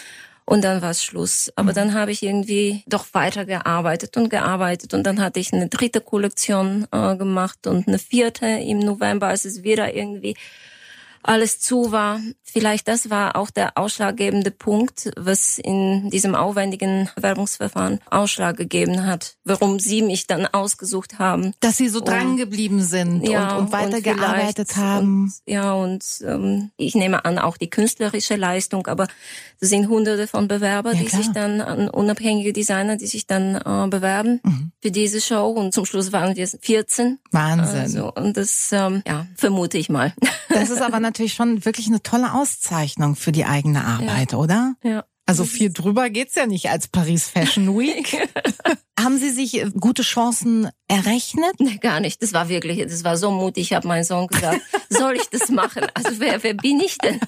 Und 0.47 0.63
dann 0.63 0.83
war 0.83 0.91
es 0.91 1.03
Schluss. 1.03 1.51
Aber 1.55 1.71
mhm. 1.71 1.75
dann 1.75 1.93
habe 1.95 2.11
ich 2.11 2.21
irgendwie 2.21 2.83
doch 2.85 3.07
weitergearbeitet 3.13 4.15
und 4.17 4.29
gearbeitet. 4.29 4.93
Und 4.93 5.03
dann 5.03 5.19
hatte 5.19 5.39
ich 5.39 5.51
eine 5.51 5.67
dritte 5.69 6.01
Kollektion 6.01 6.85
äh, 6.91 7.15
gemacht 7.15 7.65
und 7.65 7.87
eine 7.87 7.97
vierte 7.97 8.45
im 8.45 8.79
November, 8.79 9.27
als 9.27 9.45
es 9.45 9.63
wieder 9.63 9.95
irgendwie 9.95 10.35
alles 11.27 11.59
zu 11.59 11.91
war. 11.91 12.19
Vielleicht 12.43 12.87
das 12.87 13.09
war 13.09 13.35
auch 13.35 13.49
der 13.49 13.77
ausschlaggebende 13.77 14.51
Punkt, 14.51 15.11
was 15.17 15.57
in 15.57 16.09
diesem 16.09 16.35
aufwendigen 16.35 17.09
Werbungsverfahren 17.15 17.99
Ausschlag 18.09 18.57
gegeben 18.57 19.05
hat, 19.05 19.35
warum 19.43 19.79
Sie 19.79 20.01
mich 20.01 20.27
dann 20.27 20.45
ausgesucht 20.45 21.19
haben. 21.19 21.53
Dass 21.59 21.77
Sie 21.77 21.89
so 21.89 21.99
dran 21.99 22.37
geblieben 22.37 22.81
sind 22.81 23.27
ja, 23.27 23.57
und, 23.57 23.65
und 23.65 23.71
weitergearbeitet 23.73 24.75
haben. 24.77 25.23
Und, 25.23 25.53
ja, 25.53 25.73
und 25.73 26.03
ähm, 26.25 26.71
ich 26.77 26.95
nehme 26.95 27.25
an, 27.25 27.39
auch 27.39 27.57
die 27.57 27.69
künstlerische 27.69 28.35
Leistung, 28.35 28.87
aber 28.87 29.07
es 29.59 29.69
sind 29.69 29.89
hunderte 29.89 30.27
von 30.27 30.47
Bewerbern, 30.47 30.95
ja, 30.95 31.03
die 31.03 31.09
sich 31.09 31.31
dann, 31.31 31.61
an 31.61 31.89
unabhängige 31.89 32.53
Designer, 32.53 32.95
die 32.95 33.07
sich 33.07 33.27
dann 33.27 33.55
äh, 33.55 33.87
bewerben 33.89 34.39
mhm. 34.43 34.64
Für 34.85 34.91
diese 34.91 35.19
Show 35.19 35.47
und 35.47 35.73
zum 35.73 35.83
Schluss 35.83 36.11
waren 36.11 36.35
wir 36.35 36.47
14. 36.47 37.17
Wahnsinn. 37.31 37.79
Also, 37.79 38.13
und 38.13 38.37
das, 38.37 38.71
ähm, 38.71 39.01
ja, 39.07 39.25
vermute 39.35 39.79
ich 39.79 39.89
mal. 39.89 40.13
Das 40.47 40.69
ist 40.69 40.79
aber 40.79 40.99
natürlich 40.99 41.33
schon 41.33 41.65
wirklich 41.65 41.87
eine 41.87 42.03
tolle 42.03 42.35
Auszeichnung 42.35 43.15
für 43.15 43.31
die 43.31 43.45
eigene 43.45 43.83
Arbeit, 43.83 44.33
ja. 44.33 44.37
oder? 44.37 44.75
Ja. 44.83 45.03
Also 45.27 45.43
viel 45.43 45.73
drüber 45.73 46.09
geht's 46.09 46.35
ja 46.35 46.45
nicht 46.45 46.69
als 46.69 46.87
Paris 46.87 47.27
Fashion 47.27 47.77
Week. 47.77 48.15
Haben 48.99 49.17
Sie 49.17 49.31
sich 49.31 49.61
äh, 49.61 49.71
gute 49.77 50.03
Chancen 50.03 50.69
errechnet? 50.87 51.59
Nee, 51.59 51.77
gar 51.77 51.99
nicht. 51.99 52.21
Das 52.21 52.33
war 52.33 52.47
wirklich, 52.47 52.81
das 52.83 53.03
war 53.03 53.17
so 53.17 53.31
mutig. 53.31 53.63
Ich 53.63 53.73
habe 53.73 53.87
meinen 53.87 54.03
Sohn 54.03 54.27
gesagt, 54.27 54.61
soll 54.89 55.15
ich 55.15 55.29
das 55.29 55.49
machen? 55.49 55.85
Also 55.93 56.19
wer, 56.19 56.43
wer 56.43 56.53
bin 56.53 56.79
ich 56.79 56.97
denn? 56.99 57.19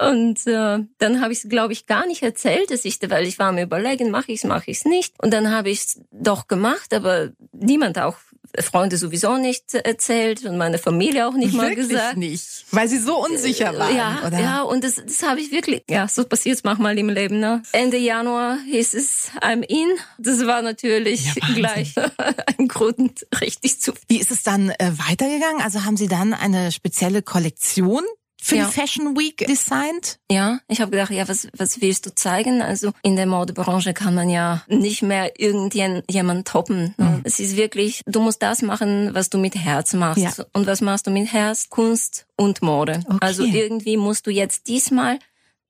Und 0.00 0.46
äh, 0.46 0.84
dann 0.98 1.20
habe 1.20 1.32
ich 1.32 1.44
es, 1.44 1.48
glaube 1.48 1.72
ich, 1.72 1.86
gar 1.86 2.06
nicht 2.06 2.22
erzählt, 2.22 2.70
dass 2.70 2.84
ich, 2.84 2.98
weil 3.08 3.26
ich 3.26 3.38
war 3.38 3.52
mir 3.52 3.62
überlegen, 3.62 4.10
mache 4.10 4.32
ich 4.32 4.40
es, 4.40 4.44
mache 4.44 4.70
ich 4.70 4.78
es 4.78 4.84
nicht. 4.86 5.14
Und 5.22 5.32
dann 5.32 5.50
habe 5.50 5.70
ich 5.70 5.80
es 5.80 6.00
doch 6.10 6.48
gemacht, 6.48 6.94
aber 6.94 7.30
niemand 7.52 7.98
auch 7.98 8.16
Freunde 8.58 8.96
sowieso 8.96 9.36
nicht 9.36 9.74
erzählt 9.74 10.44
und 10.44 10.56
meine 10.56 10.78
Familie 10.78 11.28
auch 11.28 11.34
nicht 11.34 11.54
wirklich 11.54 11.56
mal 11.56 11.74
gesagt. 11.74 12.16
nicht, 12.16 12.64
weil 12.70 12.88
sie 12.88 12.98
so 12.98 13.24
unsicher 13.24 13.76
waren, 13.78 13.96
ja, 13.96 14.22
oder? 14.26 14.40
Ja, 14.40 14.62
und 14.62 14.84
das, 14.84 14.96
das 14.96 15.22
habe 15.22 15.40
ich 15.40 15.52
wirklich, 15.52 15.84
ja, 15.88 16.08
so 16.08 16.24
passiert 16.24 16.56
es 16.56 16.64
manchmal 16.64 16.98
im 16.98 17.08
Leben. 17.08 17.40
Ne? 17.40 17.62
Ende 17.72 17.96
Januar 17.96 18.58
hieß 18.66 18.94
es 18.94 19.30
I'm 19.40 19.62
in. 19.62 19.88
Das 20.18 20.46
war 20.46 20.62
natürlich 20.62 21.34
ja, 21.34 21.54
gleich 21.54 21.94
ein 22.58 22.68
Grund, 22.68 23.26
richtig 23.40 23.80
zu. 23.80 23.92
Wie 24.08 24.20
ist 24.20 24.30
es 24.30 24.42
dann 24.42 24.70
äh, 24.70 24.92
weitergegangen? 25.08 25.62
Also 25.62 25.84
haben 25.84 25.96
Sie 25.96 26.08
dann 26.08 26.34
eine 26.34 26.72
spezielle 26.72 27.22
Kollektion 27.22 28.02
für 28.42 28.56
ja. 28.56 28.66
die 28.66 28.72
Fashion 28.72 29.16
Week 29.16 29.36
designt? 29.36 30.18
Ja, 30.30 30.60
ich 30.68 30.80
habe 30.80 30.90
gedacht, 30.90 31.10
ja, 31.10 31.28
was, 31.28 31.48
was 31.56 31.80
willst 31.80 32.06
du 32.06 32.14
zeigen? 32.14 32.62
Also 32.62 32.92
in 33.02 33.16
der 33.16 33.26
Modebranche 33.26 33.94
kann 33.94 34.14
man 34.14 34.28
ja 34.28 34.62
nicht 34.68 35.02
mehr 35.02 35.38
irgendjemand 35.38 36.48
toppen. 36.48 36.94
Mhm. 36.96 37.20
Es 37.24 37.40
ist 37.40 37.56
wirklich, 37.56 38.02
du 38.06 38.20
musst 38.20 38.42
das 38.42 38.62
machen, 38.62 39.10
was 39.14 39.30
du 39.30 39.38
mit 39.38 39.54
Herz 39.54 39.92
machst. 39.92 40.22
Ja. 40.22 40.44
Und 40.52 40.66
was 40.66 40.80
machst 40.80 41.06
du 41.06 41.10
mit 41.10 41.32
Herz? 41.32 41.68
Kunst 41.68 42.26
und 42.36 42.62
Mode. 42.62 43.02
Okay. 43.06 43.18
Also 43.20 43.44
irgendwie 43.44 43.96
musst 43.96 44.26
du 44.26 44.30
jetzt 44.30 44.68
diesmal 44.68 45.18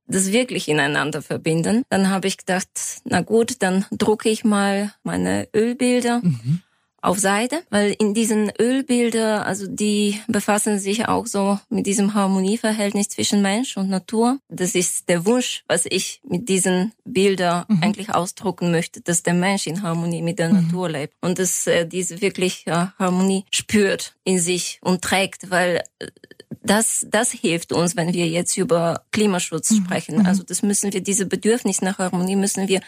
das 0.06 0.32
wirklich 0.32 0.68
ineinander 0.68 1.22
verbinden. 1.22 1.84
Dann 1.88 2.10
habe 2.10 2.26
ich 2.26 2.36
gedacht, 2.36 2.68
na 3.04 3.20
gut, 3.20 3.62
dann 3.62 3.86
drucke 3.92 4.28
ich 4.28 4.44
mal 4.44 4.92
meine 5.02 5.48
Ölbilder. 5.54 6.20
Mhm 6.22 6.62
auf 7.02 7.18
Seide, 7.18 7.62
weil 7.70 7.94
in 7.98 8.14
diesen 8.14 8.52
Ölbilder, 8.58 9.46
also 9.46 9.66
die 9.66 10.20
befassen 10.28 10.78
sich 10.78 11.08
auch 11.08 11.26
so 11.26 11.58
mit 11.68 11.86
diesem 11.86 12.14
Harmonieverhältnis 12.14 13.08
zwischen 13.08 13.42
Mensch 13.42 13.76
und 13.76 13.88
Natur. 13.88 14.38
Das 14.48 14.74
ist 14.74 15.08
der 15.08 15.24
Wunsch, 15.26 15.64
was 15.66 15.86
ich 15.86 16.20
mit 16.24 16.48
diesen 16.48 16.92
Bildern 17.04 17.64
mhm. 17.68 17.82
eigentlich 17.82 18.14
ausdrucken 18.14 18.70
möchte, 18.70 19.00
dass 19.00 19.22
der 19.22 19.34
Mensch 19.34 19.66
in 19.66 19.82
Harmonie 19.82 20.22
mit 20.22 20.38
der 20.38 20.50
mhm. 20.50 20.62
Natur 20.62 20.90
lebt 20.90 21.14
und 21.20 21.38
dass 21.38 21.66
er 21.66 21.84
diese 21.84 22.20
wirklich 22.20 22.64
Harmonie 22.66 23.44
spürt 23.50 24.14
in 24.24 24.38
sich 24.38 24.78
und 24.82 25.02
trägt, 25.02 25.50
weil 25.50 25.82
äh, 25.98 26.06
das, 26.62 27.06
das 27.10 27.30
hilft 27.30 27.72
uns, 27.72 27.96
wenn 27.96 28.12
wir 28.12 28.26
jetzt 28.26 28.56
über 28.56 29.04
Klimaschutz 29.12 29.70
mhm. 29.70 29.76
sprechen. 29.76 30.18
Mhm. 30.18 30.26
Also 30.26 30.42
das 30.42 30.62
müssen 30.62 30.92
wir, 30.92 31.00
diese 31.00 31.26
Bedürfnis 31.26 31.80
nach 31.80 31.98
Harmonie 31.98 32.36
müssen 32.36 32.68
wir 32.68 32.80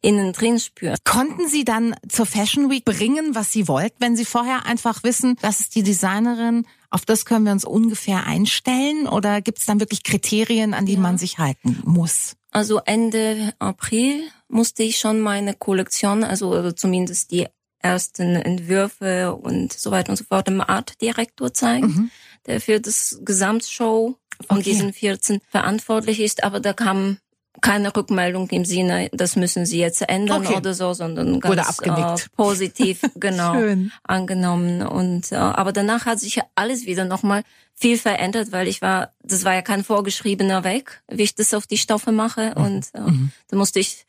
innen 0.00 0.32
drin 0.32 0.58
spüren. 0.58 0.96
Konnten 1.04 1.48
Sie 1.48 1.64
dann 1.64 1.94
zur 2.08 2.26
Fashion 2.26 2.70
Week 2.70 2.84
bringen, 2.84 3.34
was 3.34 3.52
Sie 3.52 3.59
wollten, 3.68 3.96
wenn 4.00 4.16
Sie 4.16 4.24
vorher 4.24 4.66
einfach 4.66 5.02
wissen, 5.02 5.36
das 5.42 5.60
ist 5.60 5.74
die 5.74 5.82
Designerin, 5.82 6.66
auf 6.90 7.04
das 7.04 7.24
können 7.24 7.44
wir 7.44 7.52
uns 7.52 7.64
ungefähr 7.64 8.26
einstellen? 8.26 9.06
Oder 9.06 9.40
gibt 9.40 9.58
es 9.58 9.66
dann 9.66 9.80
wirklich 9.80 10.02
Kriterien, 10.02 10.74
an 10.74 10.86
die 10.86 10.94
ja. 10.94 11.00
man 11.00 11.18
sich 11.18 11.38
halten 11.38 11.80
muss? 11.84 12.36
Also 12.50 12.80
Ende 12.84 13.52
April 13.58 14.22
musste 14.48 14.82
ich 14.82 14.98
schon 14.98 15.20
meine 15.20 15.54
Kollektion, 15.54 16.24
also, 16.24 16.52
also 16.52 16.72
zumindest 16.72 17.30
die 17.30 17.46
ersten 17.78 18.36
Entwürfe 18.36 19.34
und 19.34 19.72
so 19.72 19.90
weiter 19.90 20.10
und 20.10 20.16
so 20.16 20.24
fort 20.24 20.48
dem 20.48 20.60
Artdirektor 20.60 21.54
zeigen. 21.54 21.86
Mhm 21.86 22.10
der 22.46 22.60
für 22.60 22.80
das 22.80 23.20
Gesamtshow 23.24 24.16
von 24.46 24.58
okay. 24.58 24.70
diesen 24.70 24.92
14 24.92 25.40
verantwortlich 25.48 26.20
ist. 26.20 26.44
Aber 26.44 26.60
da 26.60 26.72
kam 26.72 27.18
keine 27.60 27.94
Rückmeldung 27.94 28.48
im 28.50 28.64
Sinne, 28.64 29.08
das 29.12 29.36
müssen 29.36 29.66
Sie 29.66 29.78
jetzt 29.78 30.02
ändern 30.08 30.46
okay. 30.46 30.56
oder 30.56 30.74
so, 30.74 30.92
sondern 30.92 31.40
ganz 31.40 31.80
äh, 31.82 32.28
positiv 32.36 33.00
genau 33.16 33.54
angenommen. 34.02 34.82
Und 34.82 35.32
äh, 35.32 35.36
aber 35.36 35.72
danach 35.72 36.06
hat 36.06 36.20
sich 36.20 36.40
alles 36.54 36.86
wieder 36.86 37.04
nochmal 37.04 37.42
viel 37.74 37.98
verändert, 37.98 38.52
weil 38.52 38.68
ich 38.68 38.82
war, 38.82 39.12
das 39.22 39.44
war 39.44 39.54
ja 39.54 39.62
kein 39.62 39.84
vorgeschriebener 39.84 40.64
Weg, 40.64 41.02
wie 41.08 41.22
ich 41.22 41.34
das 41.34 41.54
auf 41.54 41.66
die 41.66 41.78
Stoffe 41.78 42.12
mache. 42.12 42.52
Mhm. 42.56 42.64
Und 42.64 42.86
äh, 42.94 43.00
mhm. 43.00 43.32
da 43.48 43.56
musste 43.56 43.80
ich 43.80 44.06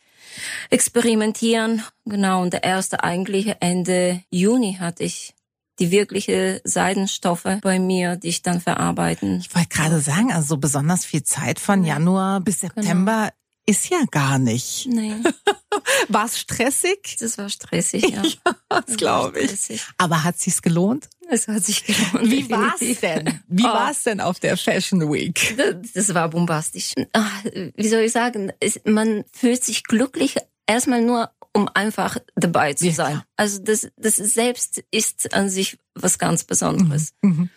experimentieren. 0.70 1.84
Genau, 2.06 2.42
und 2.42 2.54
der 2.54 2.64
erste 2.64 3.04
eigentliche 3.04 3.58
Ende 3.62 4.22
Juni 4.30 4.78
hatte 4.80 5.04
ich 5.04 5.34
die 5.80 5.92
wirkliche 5.92 6.62
Seidenstoffe 6.64 7.48
bei 7.62 7.80
mir, 7.80 8.16
die 8.16 8.28
ich 8.28 8.44
dann 8.44 8.62
verarbeiten. 8.62 9.40
Ich 9.40 9.56
wollte 9.56 9.70
gerade 9.70 10.00
sagen, 10.00 10.32
also 10.32 10.58
besonders 10.58 11.06
viel 11.06 11.24
Zeit 11.24 11.60
von 11.60 11.84
Januar 11.84 12.40
bis 12.40 12.60
genau. 12.60 12.74
September. 12.76 13.32
Ist 13.66 13.90
ja 13.90 14.04
gar 14.10 14.40
nicht. 14.40 14.88
Nee. 14.88 15.16
war 16.10 16.26
es 16.26 16.40
stressig? 16.40 17.18
Das 17.20 17.38
war 17.38 17.50
stressig, 17.50 18.10
ja. 18.10 18.24
ja 18.46 18.82
das 18.86 18.98
glaube 18.98 19.40
ich. 19.40 19.82
Aber 19.98 20.24
hat 20.24 20.40
sich's 20.40 20.62
gelohnt? 20.62 21.10
Es 21.30 21.48
hat 21.48 21.64
sich 21.64 21.86
gelohnt. 21.86 22.30
Wie 22.30 22.50
war 22.50 22.76
es 22.80 23.00
denn? 23.00 23.40
Wie 23.48 23.64
oh. 23.64 23.68
war 23.68 23.92
es 23.92 24.04
denn 24.04 24.20
auf 24.20 24.40
der 24.40 24.58
Fashion 24.58 25.12
Week? 25.12 25.56
Das, 25.58 25.94
das 25.94 26.14
war 26.14 26.30
bombastisch. 26.30 26.94
Ach, 27.14 27.44
wie 27.76 27.88
soll 27.88 28.02
ich 28.02 28.12
sagen? 28.12 28.52
Es, 28.60 28.82
man 28.86 29.24
fühlt 29.32 29.64
sich 29.64 29.84
glücklich 29.84 30.36
erstmal 30.66 31.02
nur 31.02 31.32
um 31.54 31.70
einfach 31.74 32.18
dabei 32.36 32.74
zu 32.74 32.92
sein. 32.92 33.16
Ja. 33.16 33.26
Also 33.36 33.60
das, 33.60 33.90
das 33.98 34.16
selbst 34.16 34.84
ist 34.92 35.34
an 35.34 35.50
sich 35.50 35.78
was 35.96 36.18
ganz 36.18 36.44
Besonderes. 36.44 37.14
Mhm. 37.22 37.50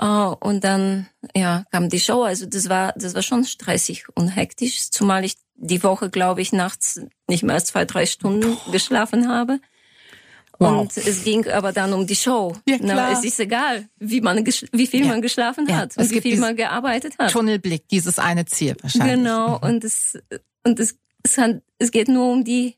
Uh, 0.00 0.36
und 0.40 0.62
dann 0.62 1.06
ja 1.34 1.64
kam 1.72 1.88
die 1.88 2.00
Show. 2.00 2.22
Also 2.22 2.44
das 2.46 2.68
war 2.68 2.92
das 2.96 3.14
war 3.14 3.22
schon 3.22 3.44
stressig 3.44 4.04
und 4.14 4.28
hektisch, 4.28 4.90
zumal 4.90 5.24
ich 5.24 5.36
die 5.54 5.82
Woche, 5.82 6.10
glaube 6.10 6.42
ich, 6.42 6.52
nachts 6.52 7.00
nicht 7.28 7.42
mehr 7.42 7.54
als 7.54 7.66
zwei 7.66 7.86
drei 7.86 8.04
Stunden 8.04 8.56
Boah. 8.56 8.72
geschlafen 8.72 9.28
habe. 9.28 9.58
Wow. 10.58 10.80
Und 10.80 10.96
es 10.96 11.24
ging 11.24 11.48
aber 11.48 11.72
dann 11.72 11.92
um 11.92 12.06
die 12.06 12.16
Show. 12.16 12.56
Ja, 12.66 12.78
klar. 12.78 12.94
Na, 12.94 13.12
es 13.12 13.24
ist 13.24 13.40
egal, 13.40 13.88
wie 13.98 14.20
man 14.20 14.44
wie 14.44 14.86
viel 14.86 15.00
ja. 15.00 15.08
man 15.08 15.22
geschlafen 15.22 15.66
ja. 15.68 15.76
hat 15.76 15.96
und 15.96 16.10
wie 16.10 16.20
viel 16.20 16.38
man 16.38 16.56
gearbeitet 16.56 17.14
hat. 17.18 17.30
Tunnelblick, 17.30 17.88
dieses 17.88 18.18
eine 18.18 18.44
Ziel 18.44 18.76
wahrscheinlich. 18.82 19.16
Genau. 19.16 19.58
Mhm. 19.58 19.62
Und 19.62 19.84
es 19.84 20.18
und 20.62 20.78
es 20.78 20.96
es, 21.26 21.38
hat, 21.38 21.62
es 21.78 21.90
geht 21.90 22.08
nur 22.08 22.30
um 22.32 22.44
die 22.44 22.76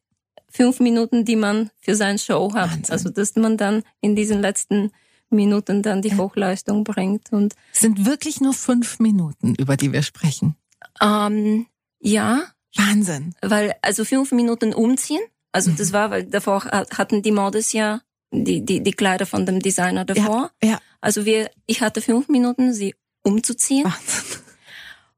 fünf 0.49 0.81
Minuten, 0.81 1.25
die 1.25 1.37
man 1.37 1.71
für 1.81 1.95
seine 1.95 2.19
Show 2.19 2.53
hat. 2.55 2.71
Wahnsinn. 2.71 2.93
Also 2.93 3.11
dass 3.11 3.37
man 3.37 3.57
dann 3.57 3.83
in 4.01 4.17
diesen 4.17 4.41
letzten 4.41 4.91
Minuten 5.31 5.83
dann 5.83 6.03
die 6.03 6.17
Hochleistung 6.17 6.85
bringt. 6.85 7.33
Und 7.33 7.55
sind 7.73 8.07
wirklich 8.07 8.41
nur 8.41 8.55
fünf 8.55 8.99
Minuten, 8.99 9.55
über 9.55 9.77
die 9.77 9.93
wir 9.93 10.03
sprechen. 10.03 10.57
Ähm, 11.01 11.67
ja. 12.01 12.43
Wahnsinn. 12.77 13.35
Weil 13.43 13.75
also 13.83 14.05
fünf 14.05 14.33
Minuten 14.33 14.75
umziehen. 14.75 15.23
Also 15.53 15.71
mhm. 15.71 15.77
das 15.77 15.93
war, 15.93 16.11
weil 16.11 16.25
davor 16.25 16.65
hatten 16.65 17.23
die 17.23 17.33
Models 17.33 17.73
ja 17.73 18.01
die, 18.31 18.65
die, 18.65 18.83
die 18.83 18.93
Kleider 18.93 19.27
von 19.27 19.47
dem 19.47 19.61
Designer 19.61 20.05
davor. 20.05 20.51
Ja, 20.63 20.71
ja. 20.71 20.79
Also 21.01 21.25
wir, 21.25 21.51
ich 21.67 21.81
hatte 21.81 22.01
fünf 22.01 22.29
Minuten, 22.29 22.73
sie 22.73 22.95
umzuziehen. 23.23 23.85
Wahnsinn. 23.85 24.41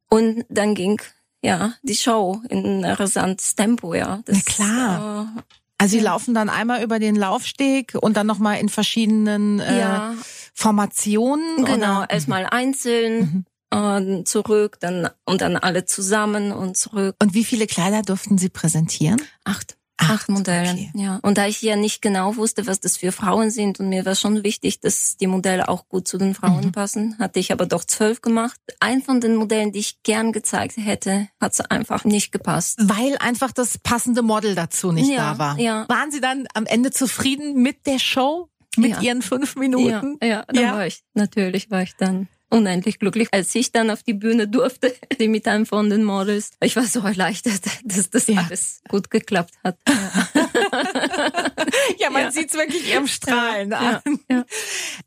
Und 0.09 0.45
dann 0.49 0.75
ging 0.75 1.01
ja, 1.43 1.75
die 1.83 1.95
Show 1.95 2.43
in 2.49 2.85
rasantes 2.85 3.55
Tempo, 3.55 3.95
ja. 3.95 4.21
Das, 4.25 4.37
Na 4.37 4.43
klar. 4.53 5.35
Äh, 5.37 5.43
also 5.81 5.97
sie 5.97 6.05
laufen 6.05 6.35
dann 6.35 6.51
einmal 6.51 6.83
über 6.83 6.99
den 6.99 7.17
Laufsteg 7.17 7.95
und 7.99 8.19
dann 8.19 8.27
nochmal 8.27 8.61
in 8.61 8.69
verschiedenen 8.69 9.61
äh, 9.61 9.81
ja. 9.81 10.15
Formationen. 10.53 11.65
Genau, 11.65 12.05
erstmal 12.07 12.45
einzeln, 12.45 13.47
mhm. 13.73 14.19
äh, 14.21 14.25
zurück, 14.25 14.77
dann 14.81 15.09
und 15.25 15.41
dann 15.41 15.57
alle 15.57 15.87
zusammen 15.87 16.53
und 16.53 16.77
zurück. 16.77 17.17
Und 17.19 17.33
wie 17.33 17.45
viele 17.45 17.67
Kleider 17.67 18.03
durften 18.03 18.37
Sie 18.37 18.51
präsentieren? 18.51 19.23
Acht. 19.45 19.79
Acht 20.11 20.29
Modelle, 20.29 20.71
okay. 20.71 20.91
ja. 20.95 21.19
Und 21.23 21.39
da 21.39 21.47
ich 21.47 21.63
ja 21.63 21.77
nicht 21.77 22.03
genau 22.03 22.37
wusste, 22.37 22.67
was 22.67 22.81
das 22.81 22.97
für 22.97 23.13
Frauen 23.13 23.51
sind 23.51 23.81
und 23.81 23.89
mir 23.89 24.05
war 24.05 24.15
schon 24.15 24.43
wichtig, 24.45 24.81
dass 24.81 25.17
die 25.17 25.27
Modelle 25.27 25.69
auch 25.69 25.89
gut 25.89 26.09
zu 26.09 26.19
den 26.19 26.35
Frauen 26.35 26.67
mhm. 26.67 26.73
passen, 26.73 27.19
hatte 27.19 27.39
ich 27.39 27.53
aber 27.53 27.67
doch 27.67 27.85
zwölf 27.85 28.21
gemacht. 28.21 28.61
Ein 28.81 29.03
von 29.03 29.21
den 29.21 29.37
Modellen, 29.37 29.73
die 29.73 29.81
ich 29.81 30.03
gern 30.03 30.33
gezeigt 30.33 30.77
hätte, 30.77 31.29
hat 31.41 31.53
es 31.53 31.61
einfach 31.61 32.05
nicht 32.05 32.33
gepasst. 32.33 32.79
Weil 32.83 33.17
einfach 33.19 33.53
das 33.53 33.79
passende 33.79 34.23
Model 34.23 34.55
dazu 34.55 34.93
nicht 34.93 35.11
ja, 35.11 35.33
da 35.33 35.39
war. 35.39 35.59
Ja. 35.59 35.89
Waren 35.89 36.11
Sie 36.11 36.21
dann 36.21 36.47
am 36.55 36.67
Ende 36.67 36.91
zufrieden 36.91 37.63
mit 37.63 37.87
der 37.87 37.99
Show? 37.99 38.49
Mit 38.77 38.91
ja. 38.93 39.01
Ihren 39.01 39.23
fünf 39.23 39.57
Minuten? 39.57 40.17
Ja, 40.23 40.29
ja, 40.29 40.45
dann 40.47 40.73
war 40.77 40.87
ich, 40.87 41.03
natürlich 41.15 41.71
war 41.71 41.83
ich 41.83 41.97
dann 41.97 42.29
unendlich 42.51 42.99
glücklich, 42.99 43.29
als 43.33 43.55
ich 43.55 43.73
dann 43.73 43.91
auf 43.91 44.03
die 44.03 44.15
Bühne 44.15 44.49
durfte, 44.49 44.95
die 45.21 45.29
mit 45.29 45.47
einem 45.47 45.67
von 45.67 45.89
den 45.89 46.05
Models. 46.05 46.51
Ich 46.61 46.77
war 46.77 46.85
so 46.85 47.01
erleichtert, 47.01 47.63
dass 47.85 48.11
das 48.11 48.27
ja. 48.27 48.43
alles 48.43 48.83
gut 48.89 49.11
geklappt 49.11 49.55
hat. 49.65 49.79
Ja, 49.89 50.13
ja 51.99 52.11
man 52.11 52.23
ja. 52.25 52.31
sieht's 52.31 52.55
wirklich 52.55 52.91
ihrem 52.91 53.07
Strahlen 53.07 53.73
an. 53.73 54.01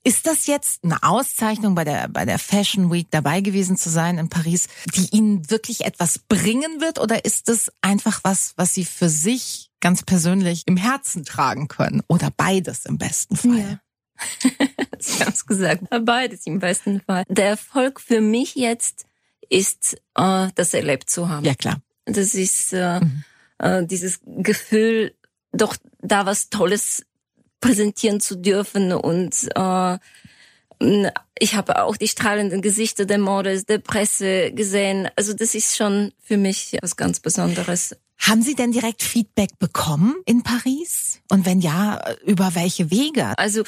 Ist 0.04 0.26
das 0.26 0.48
jetzt 0.48 0.84
eine 0.84 1.04
Auszeichnung 1.04 1.76
bei 1.76 1.84
der, 1.84 2.08
bei 2.08 2.26
der 2.26 2.40
Fashion 2.40 2.92
Week 2.92 3.08
dabei 3.12 3.42
gewesen 3.42 3.78
zu 3.78 3.90
sein 3.90 4.18
in 4.18 4.30
Paris, 4.30 4.68
die 4.96 5.16
Ihnen 5.16 5.50
wirklich 5.50 5.86
etwas 5.86 6.20
bringen 6.20 6.82
wird? 6.82 7.00
Oder 7.00 7.26
ist 7.26 7.50
das 7.50 7.72
einfach 7.82 8.22
was, 8.24 8.54
was 8.56 8.74
Sie 8.74 8.86
für 8.86 9.10
sich 9.10 9.70
ganz 9.80 10.04
persönlich 10.04 10.64
im 10.66 10.78
Herzen 10.78 11.26
tragen 11.26 11.68
können? 11.68 12.02
Oder 12.08 12.32
beides 12.36 12.86
im 12.86 12.98
besten 12.98 13.36
Fall? 13.36 13.80
Sie 15.00 15.24
haben 15.24 15.34
es 15.34 15.46
gesagt. 15.46 15.84
Beides 16.06 16.46
im 16.46 16.60
besten 16.60 17.02
Fall. 17.02 17.24
Der 17.28 17.48
Erfolg 17.48 18.00
für 18.00 18.22
mich 18.22 18.56
jetzt 18.56 19.06
ist, 19.50 19.96
äh, 20.16 20.48
das 20.56 20.74
erlebt 20.74 21.10
zu 21.10 21.30
haben. 21.30 21.46
Ja, 21.46 21.56
klar. 21.56 21.82
Das 22.06 22.34
ist 22.34 22.74
äh, 22.74 23.00
mhm. 23.00 23.24
äh, 23.60 23.86
dieses 23.86 24.20
Gefühl, 24.26 25.14
doch 25.52 25.76
da 26.00 26.26
was 26.26 26.50
Tolles 26.50 27.06
präsentieren 27.62 28.20
zu 28.20 28.36
dürfen 28.36 28.92
und 28.92 29.48
äh, 29.56 29.98
ich 31.40 31.56
habe 31.56 31.82
auch 31.82 31.98
die 31.98 32.08
strahlenden 32.08 32.62
Gesichter 32.62 33.06
der 33.06 33.18
Models, 33.18 33.66
der 33.66 33.78
Presse 33.78 34.52
gesehen. 34.52 35.10
Also 35.16 35.34
das 35.34 35.56
ist 35.56 35.78
schon 35.78 36.12
für 36.22 36.38
mich 36.38 36.78
was 36.82 36.98
ganz 36.98 37.20
Besonderes. 37.20 37.96
Haben 38.20 38.42
Sie 38.42 38.56
denn 38.56 38.72
direkt 38.72 39.04
Feedback 39.04 39.60
bekommen 39.60 40.16
in 40.26 40.44
Paris? 40.44 41.20
Und 41.30 41.46
wenn 41.46 41.60
ja, 41.60 42.02
über 42.26 42.56
welche 42.56 42.90
Wege? 42.90 43.38
Also 43.38 43.64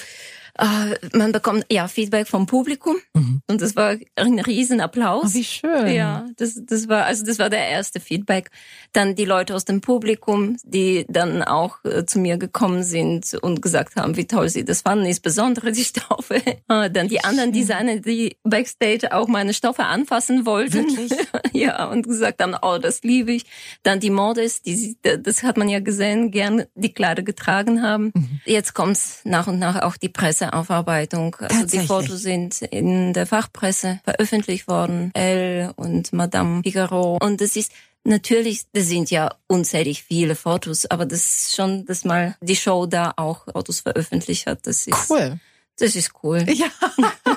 äh, 0.57 1.17
man 1.17 1.31
bekommt 1.31 1.65
ja 1.71 1.87
Feedback 1.87 2.27
vom 2.27 2.45
Publikum 2.45 2.95
mhm. 3.13 3.41
und 3.47 3.61
das 3.61 3.75
war 3.75 3.95
ein 4.15 4.39
Riesenapplaus. 4.39 5.31
Oh, 5.31 5.33
wie 5.33 5.43
schön. 5.43 5.87
Ja, 5.87 6.25
das, 6.37 6.59
das 6.65 6.87
war 6.87 7.05
also 7.05 7.25
das 7.25 7.39
war 7.39 7.49
der 7.49 7.67
erste 7.67 7.99
Feedback. 7.99 8.51
Dann 8.93 9.15
die 9.15 9.25
Leute 9.25 9.53
aus 9.53 9.65
dem 9.65 9.81
Publikum, 9.81 10.57
die 10.63 11.05
dann 11.09 11.43
auch 11.43 11.83
äh, 11.83 12.05
zu 12.05 12.19
mir 12.19 12.37
gekommen 12.37 12.83
sind 12.83 13.33
und 13.41 13.61
gesagt 13.61 13.97
haben, 13.97 14.15
wie 14.15 14.27
toll 14.27 14.49
sie 14.49 14.63
das 14.63 14.81
fanden, 14.81 15.05
insbesondere 15.05 15.71
die 15.71 15.83
Stoffe. 15.85 16.35
Äh, 16.35 16.89
dann 16.89 17.09
die 17.09 17.23
anderen 17.23 17.51
Designer, 17.51 17.97
die 17.97 18.37
backstage 18.43 19.11
auch 19.11 19.27
meine 19.27 19.53
Stoffe 19.53 19.83
anfassen 19.83 20.45
wollten. 20.45 20.87
Wirklich? 20.87 21.11
ja, 21.53 21.85
und 21.85 22.07
gesagt 22.07 22.41
haben, 22.41 22.55
oh, 22.61 22.77
das 22.77 23.03
liebe 23.03 23.33
ich. 23.33 23.45
Dann 23.83 23.99
die 23.99 24.09
Models, 24.09 24.61
die 24.61 24.97
das 25.01 25.43
hat 25.43 25.57
man 25.57 25.69
ja 25.69 25.79
gesehen, 25.79 26.31
gern 26.31 26.65
die 26.75 26.93
Kleider 26.93 27.23
getragen 27.23 27.81
haben. 27.81 28.11
Mhm. 28.13 28.39
Jetzt 28.45 28.73
kommt's 28.73 29.21
nach 29.25 29.47
und 29.47 29.59
nach 29.59 29.81
auch 29.81 29.97
die 29.97 30.09
Presse 30.09 30.44
Presseaufarbeitung. 30.49 31.35
Also 31.39 31.65
die 31.65 31.85
Fotos 31.85 32.21
sind 32.21 32.61
in 32.61 33.13
der 33.13 33.25
Fachpresse 33.25 33.99
veröffentlicht 34.03 34.67
worden, 34.67 35.11
Elle 35.13 35.73
und 35.75 36.13
Madame 36.13 36.61
Figaro. 36.63 37.17
Und 37.21 37.41
das 37.41 37.55
ist 37.55 37.71
Natürlich, 38.07 38.65
das 38.71 38.85
sind 38.85 39.09
ja 39.09 39.33
unzählig 39.47 40.03
viele 40.03 40.35
Fotos, 40.35 40.85
aber 40.85 41.07
das 41.07 41.25
ist 41.25 41.55
schon, 41.55 41.87
dass 41.87 42.05
mal 42.05 42.35
die 42.39 42.55
Show 42.55 42.85
da 42.85 43.13
auch 43.17 43.45
Fotos 43.51 43.79
veröffentlicht 43.79 44.45
hat. 44.45 44.67
Das 44.67 44.85
ist 44.85 45.09
cool. 45.09 45.39
Das 45.79 45.95
ist 45.95 46.11
cool. 46.23 46.45
Ja, 46.47 46.67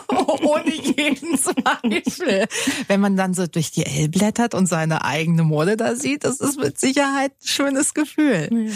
ohne 0.42 0.74
jeden 0.74 1.38
Zweifel. 1.38 2.46
Wenn 2.86 3.00
man 3.00 3.16
dann 3.16 3.32
so 3.32 3.46
durch 3.46 3.70
die 3.70 3.86
L 3.86 4.10
blättert 4.10 4.54
und 4.54 4.66
seine 4.66 5.06
eigene 5.06 5.42
Mode 5.42 5.78
da 5.78 5.96
sieht, 5.96 6.24
das 6.24 6.38
ist 6.38 6.60
mit 6.60 6.78
Sicherheit 6.78 7.32
ein 7.32 7.46
schönes 7.46 7.94
Gefühl. 7.94 8.50
Ja. 8.52 8.72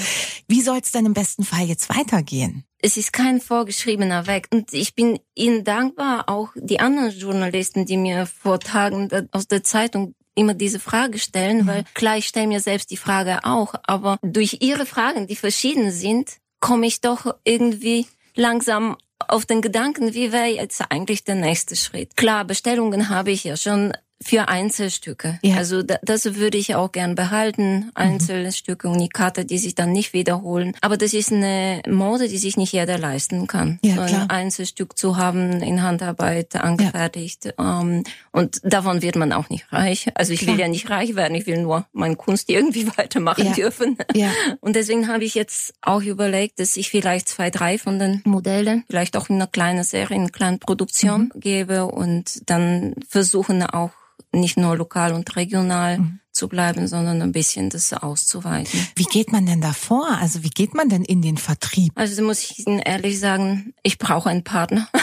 Wie 0.48 0.62
soll 0.62 0.78
es 0.78 0.92
denn 0.92 1.04
im 1.04 1.12
besten 1.12 1.44
Fall 1.44 1.66
jetzt 1.66 1.90
weitergehen? 1.90 2.64
Es 2.84 2.96
ist 2.96 3.12
kein 3.12 3.40
vorgeschriebener 3.40 4.26
Weg. 4.26 4.48
Und 4.52 4.72
ich 4.74 4.94
bin 4.94 5.20
Ihnen 5.36 5.62
dankbar, 5.62 6.28
auch 6.28 6.50
die 6.56 6.80
anderen 6.80 7.10
Journalisten, 7.10 7.86
die 7.86 7.96
mir 7.96 8.26
vor 8.26 8.58
Tagen 8.58 9.08
aus 9.30 9.46
der 9.46 9.62
Zeitung 9.62 10.14
immer 10.34 10.54
diese 10.54 10.80
Frage 10.80 11.18
stellen, 11.18 11.62
mhm. 11.62 11.66
weil 11.66 11.84
klar, 11.94 12.16
ich 12.16 12.26
stelle 12.26 12.48
mir 12.48 12.60
selbst 12.60 12.90
die 12.90 12.96
Frage 12.96 13.40
auch, 13.44 13.74
aber 13.84 14.18
durch 14.22 14.58
ihre 14.60 14.86
Fragen, 14.86 15.26
die 15.26 15.36
verschieden 15.36 15.90
sind, 15.90 16.38
komme 16.58 16.86
ich 16.86 17.00
doch 17.00 17.34
irgendwie 17.44 18.06
langsam 18.34 18.96
auf 19.28 19.46
den 19.46 19.62
Gedanken, 19.62 20.14
wie 20.14 20.32
wäre 20.32 20.46
jetzt 20.46 20.82
eigentlich 20.90 21.22
der 21.22 21.36
nächste 21.36 21.76
Schritt? 21.76 22.16
Klar, 22.16 22.44
Bestellungen 22.44 23.08
habe 23.08 23.30
ich 23.30 23.44
ja 23.44 23.56
schon 23.56 23.92
für 24.24 24.48
Einzelstücke. 24.48 25.38
Ja. 25.42 25.56
Also 25.56 25.82
da, 25.82 25.96
das 26.02 26.34
würde 26.36 26.58
ich 26.58 26.74
auch 26.74 26.92
gern 26.92 27.14
behalten. 27.14 27.90
Einzelstücke, 27.94 28.88
mhm. 28.88 28.94
Unikate, 28.94 29.44
die 29.44 29.58
sich 29.58 29.74
dann 29.74 29.92
nicht 29.92 30.12
wiederholen. 30.12 30.74
Aber 30.80 30.96
das 30.96 31.12
ist 31.14 31.32
eine 31.32 31.82
Mode, 31.88 32.28
die 32.28 32.38
sich 32.38 32.56
nicht 32.56 32.72
jeder 32.72 32.98
leisten 32.98 33.46
kann. 33.46 33.78
Ja, 33.84 33.94
so 33.94 34.00
ein 34.02 34.08
klar. 34.08 34.30
Einzelstück 34.30 34.98
zu 34.98 35.16
haben, 35.16 35.62
in 35.62 35.82
Handarbeit 35.82 36.56
angefertigt. 36.56 37.54
Ja. 37.58 37.80
Ähm, 37.80 38.04
und 38.30 38.60
davon 38.64 39.02
wird 39.02 39.16
man 39.16 39.32
auch 39.32 39.48
nicht 39.48 39.72
reich. 39.72 40.10
Also 40.14 40.32
ich 40.32 40.40
klar. 40.40 40.54
will 40.54 40.60
ja 40.60 40.68
nicht 40.68 40.90
reich 40.90 41.14
werden, 41.16 41.34
ich 41.34 41.46
will 41.46 41.60
nur 41.60 41.86
meine 41.92 42.16
Kunst 42.16 42.48
irgendwie 42.50 42.86
weitermachen 42.96 43.46
ja. 43.46 43.52
dürfen. 43.52 43.96
Ja. 44.14 44.30
Und 44.60 44.76
deswegen 44.76 45.08
habe 45.08 45.24
ich 45.24 45.34
jetzt 45.34 45.74
auch 45.82 46.02
überlegt, 46.02 46.60
dass 46.60 46.76
ich 46.76 46.90
vielleicht 46.90 47.28
zwei, 47.28 47.50
drei 47.50 47.78
von 47.78 47.98
den 47.98 48.22
Modellen, 48.24 48.84
vielleicht 48.86 49.16
auch 49.16 49.28
in 49.28 49.36
einer 49.36 49.46
kleinen 49.46 49.84
Serie, 49.84 50.16
in 50.16 50.22
einer 50.22 50.30
kleinen 50.30 50.58
Produktion 50.58 51.30
mhm. 51.34 51.40
gebe 51.40 51.86
und 51.86 52.48
dann 52.48 52.94
versuchen 53.08 53.62
auch 53.62 53.90
nicht 54.32 54.56
nur 54.56 54.76
lokal 54.76 55.12
und 55.12 55.36
regional 55.36 55.98
mhm. 55.98 56.20
zu 56.30 56.48
bleiben, 56.48 56.88
sondern 56.88 57.20
ein 57.22 57.32
bisschen 57.32 57.70
das 57.70 57.92
auszuweiten. 57.92 58.86
Wie 58.96 59.04
geht 59.04 59.32
man 59.32 59.46
denn 59.46 59.60
da 59.60 59.72
vor? 59.72 60.08
Also 60.20 60.42
wie 60.42 60.50
geht 60.50 60.74
man 60.74 60.88
denn 60.88 61.04
in 61.04 61.22
den 61.22 61.36
Vertrieb? 61.36 61.92
Also 61.96 62.22
muss 62.22 62.42
ich 62.42 62.66
Ihnen 62.66 62.78
ehrlich 62.78 63.20
sagen, 63.20 63.74
ich 63.82 63.98
brauche 63.98 64.30
einen 64.30 64.44
Partner. 64.44 64.88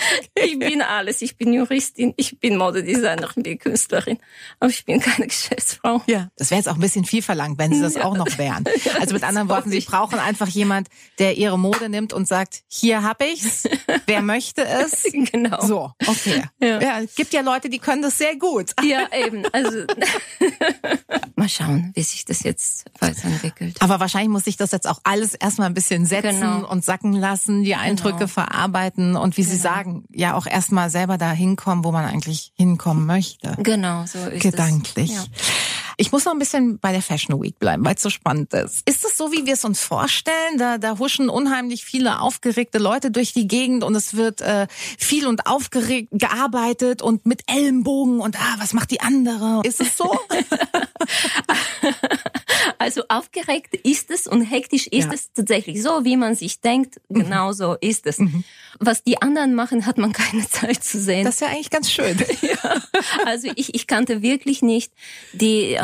Ich 0.42 0.58
bin 0.58 0.82
alles. 0.82 1.22
Ich 1.22 1.36
bin 1.36 1.52
Juristin, 1.52 2.14
ich 2.16 2.38
bin 2.40 2.56
Modedesignerin, 2.56 3.38
ich 3.38 3.42
bin 3.42 3.58
Künstlerin, 3.58 4.18
aber 4.58 4.70
ich 4.70 4.84
bin 4.84 5.00
keine 5.00 5.26
Geschäftsfrau. 5.26 6.02
Ja, 6.06 6.30
das 6.36 6.50
wäre 6.50 6.58
jetzt 6.58 6.68
auch 6.68 6.74
ein 6.74 6.80
bisschen 6.80 7.04
viel 7.04 7.22
verlangt, 7.22 7.58
wenn 7.58 7.72
Sie 7.72 7.80
das 7.80 7.94
ja. 7.94 8.04
auch 8.04 8.16
noch 8.16 8.38
wären. 8.38 8.64
Also 8.98 9.14
mit 9.14 9.22
anderen 9.22 9.48
Worten, 9.48 9.70
Sie 9.70 9.80
brauchen 9.80 10.18
einfach 10.18 10.48
jemand, 10.48 10.88
der 11.18 11.36
Ihre 11.36 11.58
Mode 11.58 11.88
nimmt 11.88 12.12
und 12.12 12.26
sagt, 12.26 12.62
hier 12.68 13.02
hab 13.02 13.22
ich's, 13.22 13.64
wer 14.06 14.22
möchte 14.22 14.64
es? 14.64 15.04
Genau. 15.32 15.60
So, 15.60 15.92
okay. 16.06 16.44
Ja. 16.60 16.80
ja, 16.80 17.00
gibt 17.14 17.32
ja 17.32 17.42
Leute, 17.42 17.68
die 17.68 17.78
können 17.78 18.02
das 18.02 18.18
sehr 18.18 18.36
gut. 18.36 18.72
Ja, 18.82 19.06
eben. 19.12 19.44
Also 19.52 19.84
mal 21.36 21.48
schauen, 21.48 21.90
wie 21.94 22.02
sich 22.02 22.24
das 22.24 22.42
jetzt 22.42 22.84
weiterentwickelt. 23.00 23.80
Aber 23.80 24.00
wahrscheinlich 24.00 24.30
muss 24.30 24.44
sich 24.44 24.56
das 24.56 24.72
jetzt 24.72 24.86
auch 24.86 25.00
alles 25.04 25.34
erstmal 25.34 25.68
ein 25.68 25.74
bisschen 25.74 26.06
setzen 26.06 26.40
genau. 26.40 26.70
und 26.70 26.84
sacken 26.84 27.12
lassen, 27.12 27.64
die 27.64 27.74
Eindrücke 27.74 28.18
genau. 28.18 28.28
verarbeiten 28.28 29.16
und 29.16 29.36
wie 29.36 29.42
Sie 29.42 29.56
genau. 29.56 29.62
Sagen, 29.90 30.04
ja 30.10 30.34
auch 30.34 30.46
erstmal 30.46 30.90
selber 30.90 31.18
da 31.18 31.32
hinkommen, 31.32 31.84
wo 31.84 31.92
man 31.92 32.04
eigentlich 32.04 32.52
hinkommen 32.56 33.06
möchte. 33.06 33.56
Genau, 33.58 34.04
so 34.06 34.18
ist 34.18 34.42
Gedanklich. 34.42 35.10
Es. 35.10 35.16
Ja. 35.16 35.24
Ich 36.00 36.12
muss 36.12 36.24
noch 36.24 36.32
ein 36.32 36.38
bisschen 36.38 36.78
bei 36.78 36.92
der 36.92 37.02
Fashion 37.02 37.42
Week 37.42 37.58
bleiben, 37.58 37.84
weil 37.84 37.94
es 37.94 38.00
so 38.00 38.08
spannend 38.08 38.54
ist. 38.54 38.88
Ist 38.88 39.04
es 39.04 39.18
so, 39.18 39.32
wie 39.32 39.44
wir 39.44 39.52
es 39.52 39.66
uns 39.66 39.82
vorstellen? 39.82 40.56
Da, 40.56 40.78
da 40.78 40.98
huschen 40.98 41.28
unheimlich 41.28 41.84
viele 41.84 42.22
aufgeregte 42.22 42.78
Leute 42.78 43.10
durch 43.10 43.34
die 43.34 43.46
Gegend 43.46 43.84
und 43.84 43.94
es 43.94 44.14
wird 44.14 44.40
äh, 44.40 44.66
viel 44.70 45.26
und 45.26 45.46
aufgeregt 45.46 46.08
gearbeitet 46.12 47.02
und 47.02 47.26
mit 47.26 47.42
Ellenbogen 47.46 48.20
und 48.20 48.40
ah, 48.40 48.54
was 48.56 48.72
macht 48.72 48.90
die 48.92 49.02
andere? 49.02 49.60
Ist 49.62 49.82
es 49.82 49.98
so? 49.98 50.18
Also 52.80 53.02
aufgeregt 53.08 53.74
ist 53.74 54.10
es 54.10 54.26
und 54.26 54.42
hektisch 54.42 54.86
ist 54.86 55.06
ja. 55.06 55.12
es 55.12 55.32
tatsächlich 55.34 55.82
so, 55.82 56.04
wie 56.04 56.16
man 56.16 56.34
sich 56.34 56.60
denkt. 56.60 57.00
Mhm. 57.10 57.24
Genau 57.24 57.52
so 57.52 57.76
ist 57.78 58.06
es. 58.06 58.18
Mhm. 58.18 58.42
Was 58.78 59.02
die 59.04 59.20
anderen 59.20 59.54
machen, 59.54 59.84
hat 59.84 59.98
man 59.98 60.12
keine 60.14 60.48
Zeit 60.48 60.82
zu 60.82 60.98
sehen. 60.98 61.26
Das 61.26 61.34
ist 61.34 61.40
ja 61.40 61.48
eigentlich 61.48 61.68
ganz 61.68 61.90
schön. 61.90 62.16
ja. 62.40 62.80
Also 63.26 63.50
ich, 63.54 63.74
ich 63.74 63.86
kannte 63.86 64.22
wirklich 64.22 64.62
nicht 64.62 64.92
die 65.34 65.74
äh, 65.74 65.80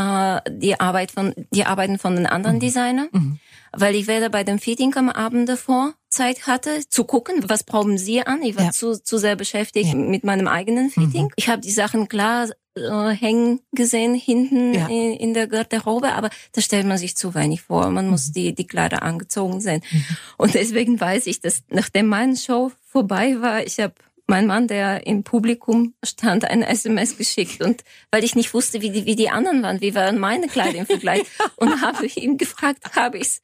die 0.50 0.78
Arbeit 0.78 1.10
von 1.10 1.34
die 1.50 1.64
Arbeiten 1.64 1.98
von 1.98 2.16
den 2.16 2.26
anderen 2.26 2.56
mhm. 2.56 2.60
Designern, 2.60 3.08
mhm. 3.12 3.38
weil 3.72 3.94
ich 3.94 4.06
weder 4.06 4.28
bei 4.28 4.44
dem 4.44 4.58
Fitting 4.58 4.94
am 4.96 5.08
Abend 5.08 5.48
davor 5.48 5.94
Zeit 6.08 6.46
hatte, 6.46 6.88
zu 6.88 7.04
gucken, 7.04 7.44
was 7.48 7.64
brauchen 7.64 7.98
sie 7.98 8.22
an. 8.22 8.42
Ich 8.42 8.56
war 8.56 8.66
ja. 8.66 8.70
zu, 8.70 9.02
zu 9.02 9.18
sehr 9.18 9.36
beschäftigt 9.36 9.88
ja. 9.88 9.94
mit 9.94 10.24
meinem 10.24 10.48
eigenen 10.48 10.90
Fitting. 10.90 11.24
Mhm. 11.24 11.32
Ich 11.36 11.48
habe 11.48 11.60
die 11.60 11.70
Sachen 11.70 12.08
klar 12.08 12.48
äh, 12.76 13.10
hängen 13.10 13.60
gesehen 13.72 14.14
hinten 14.14 14.74
ja. 14.74 14.86
in, 14.88 15.14
in, 15.14 15.34
der 15.34 15.46
Garderobe, 15.46 16.12
aber 16.12 16.30
da 16.52 16.60
stellt 16.60 16.86
man 16.86 16.98
sich 16.98 17.16
zu 17.16 17.34
wenig 17.34 17.62
vor. 17.62 17.90
Man 17.90 18.08
muss 18.08 18.28
mhm. 18.28 18.32
die, 18.32 18.54
die 18.54 18.66
Kleider 18.66 19.02
angezogen 19.02 19.60
sein. 19.60 19.80
Mhm. 19.90 20.04
Und 20.36 20.54
deswegen 20.54 21.00
weiß 21.00 21.26
ich, 21.26 21.40
dass 21.40 21.62
nachdem 21.68 22.06
meine 22.06 22.36
Show 22.36 22.72
vorbei 22.86 23.40
war, 23.40 23.64
ich 23.64 23.78
habe 23.78 23.94
mein 24.26 24.46
Mann, 24.46 24.66
der 24.66 25.06
im 25.06 25.22
Publikum 25.22 25.94
stand, 26.04 26.44
eine 26.44 26.66
SMS 26.68 27.16
geschickt 27.16 27.62
und 27.62 27.84
weil 28.10 28.24
ich 28.24 28.34
nicht 28.34 28.52
wusste, 28.54 28.80
wie 28.82 28.90
die, 28.90 29.06
wie 29.06 29.16
die 29.16 29.30
anderen 29.30 29.62
waren, 29.62 29.80
wie 29.80 29.94
waren 29.94 30.18
meine 30.18 30.48
Kleider 30.48 30.78
im 30.78 30.86
Vergleich 30.86 31.22
und 31.56 31.80
habe 31.80 32.06
ich 32.06 32.16
ihm 32.16 32.36
gefragt, 32.36 32.96
habe 32.96 33.18
ich's 33.18 33.42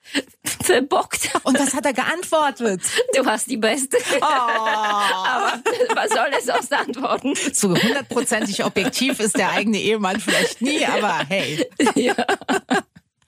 verbockt. 0.63 1.31
Und 1.45 1.59
was 1.59 1.75
hat 1.75 1.87
er 1.87 1.93
geantwortet? 1.93 2.83
Du 3.15 3.25
hast 3.25 3.51
die 3.51 3.57
Beste. 3.57 3.99
Oh. 4.21 4.25
Aber 4.25 5.63
was 5.95 6.11
soll 6.11 6.29
er 6.33 6.41
sonst 6.41 6.73
antworten? 6.73 7.35
So 7.53 7.69
hundertprozentig 7.71 8.65
objektiv 8.65 9.21
ist 9.21 9.37
der 9.37 9.51
eigene 9.51 9.79
Ehemann 9.79 10.21
vielleicht 10.21 10.61
nie, 10.61 10.85
aber 10.85 11.25
hey. 11.29 11.67
Ja. 11.95 12.15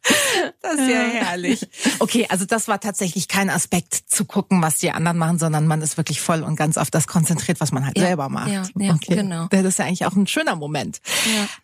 Das 0.60 0.74
ist 0.74 0.88
ja 0.88 1.02
herrlich. 1.02 1.68
Okay, 1.98 2.26
also 2.28 2.44
das 2.44 2.68
war 2.68 2.80
tatsächlich 2.80 3.28
kein 3.28 3.50
Aspekt 3.50 3.94
zu 3.94 4.24
gucken, 4.24 4.62
was 4.62 4.78
die 4.78 4.90
anderen 4.90 5.18
machen, 5.18 5.38
sondern 5.38 5.66
man 5.66 5.82
ist 5.82 5.96
wirklich 5.96 6.20
voll 6.20 6.42
und 6.42 6.56
ganz 6.56 6.76
auf 6.78 6.90
das 6.90 7.06
konzentriert, 7.06 7.60
was 7.60 7.70
man 7.70 7.84
halt 7.84 7.96
ja, 7.96 8.06
selber 8.06 8.28
macht. 8.28 8.50
Ja, 8.50 8.64
ja 8.78 8.94
okay. 8.94 9.16
genau. 9.16 9.46
Das 9.50 9.64
ist 9.64 9.78
ja 9.78 9.84
eigentlich 9.84 10.06
auch 10.06 10.16
ein 10.16 10.26
schöner 10.26 10.56
Moment. 10.56 11.00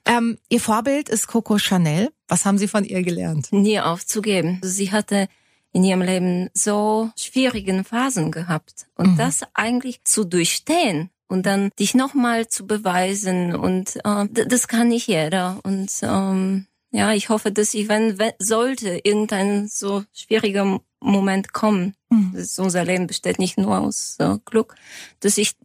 Ja. 0.06 0.16
Ähm, 0.16 0.38
ihr 0.48 0.60
Vorbild 0.60 1.08
ist 1.08 1.26
Coco 1.26 1.58
Chanel. 1.58 2.10
Was 2.28 2.44
haben 2.44 2.58
Sie 2.58 2.68
von 2.68 2.84
ihr 2.84 3.02
gelernt? 3.02 3.52
Nie 3.52 3.80
aufzugeben. 3.80 4.60
Also 4.62 4.74
sie 4.74 4.92
hatte 4.92 5.28
in 5.72 5.84
ihrem 5.84 6.02
Leben 6.02 6.50
so 6.52 7.10
schwierigen 7.16 7.84
Phasen 7.84 8.30
gehabt 8.30 8.86
und 8.96 9.12
mhm. 9.12 9.16
das 9.16 9.40
eigentlich 9.54 10.04
zu 10.04 10.24
durchstehen 10.24 11.10
und 11.28 11.46
dann 11.46 11.70
dich 11.78 11.94
nochmal 11.94 12.48
zu 12.48 12.66
beweisen 12.66 13.54
und 13.54 13.96
äh, 14.04 14.26
das 14.46 14.68
kann 14.68 14.88
nicht 14.88 15.06
jeder 15.06 15.60
und 15.62 15.90
ähm, 16.02 16.66
ja, 16.90 17.12
ich 17.12 17.28
hoffe, 17.28 17.52
dass 17.52 17.74
ich, 17.74 17.88
wenn, 17.88 18.18
wenn 18.18 18.32
sollte 18.38 19.00
irgendein 19.04 19.68
so 19.68 20.04
schwieriger 20.12 20.80
Moment 21.00 21.52
kommen, 21.52 21.94
mhm. 22.10 22.32
dass 22.34 22.58
unser 22.58 22.84
Leben 22.84 23.06
besteht 23.06 23.38
nicht 23.38 23.58
nur 23.58 23.78
aus 23.78 24.16
äh, 24.18 24.36
Glück, 24.44 24.74
dass 25.20 25.38
ich 25.38 25.56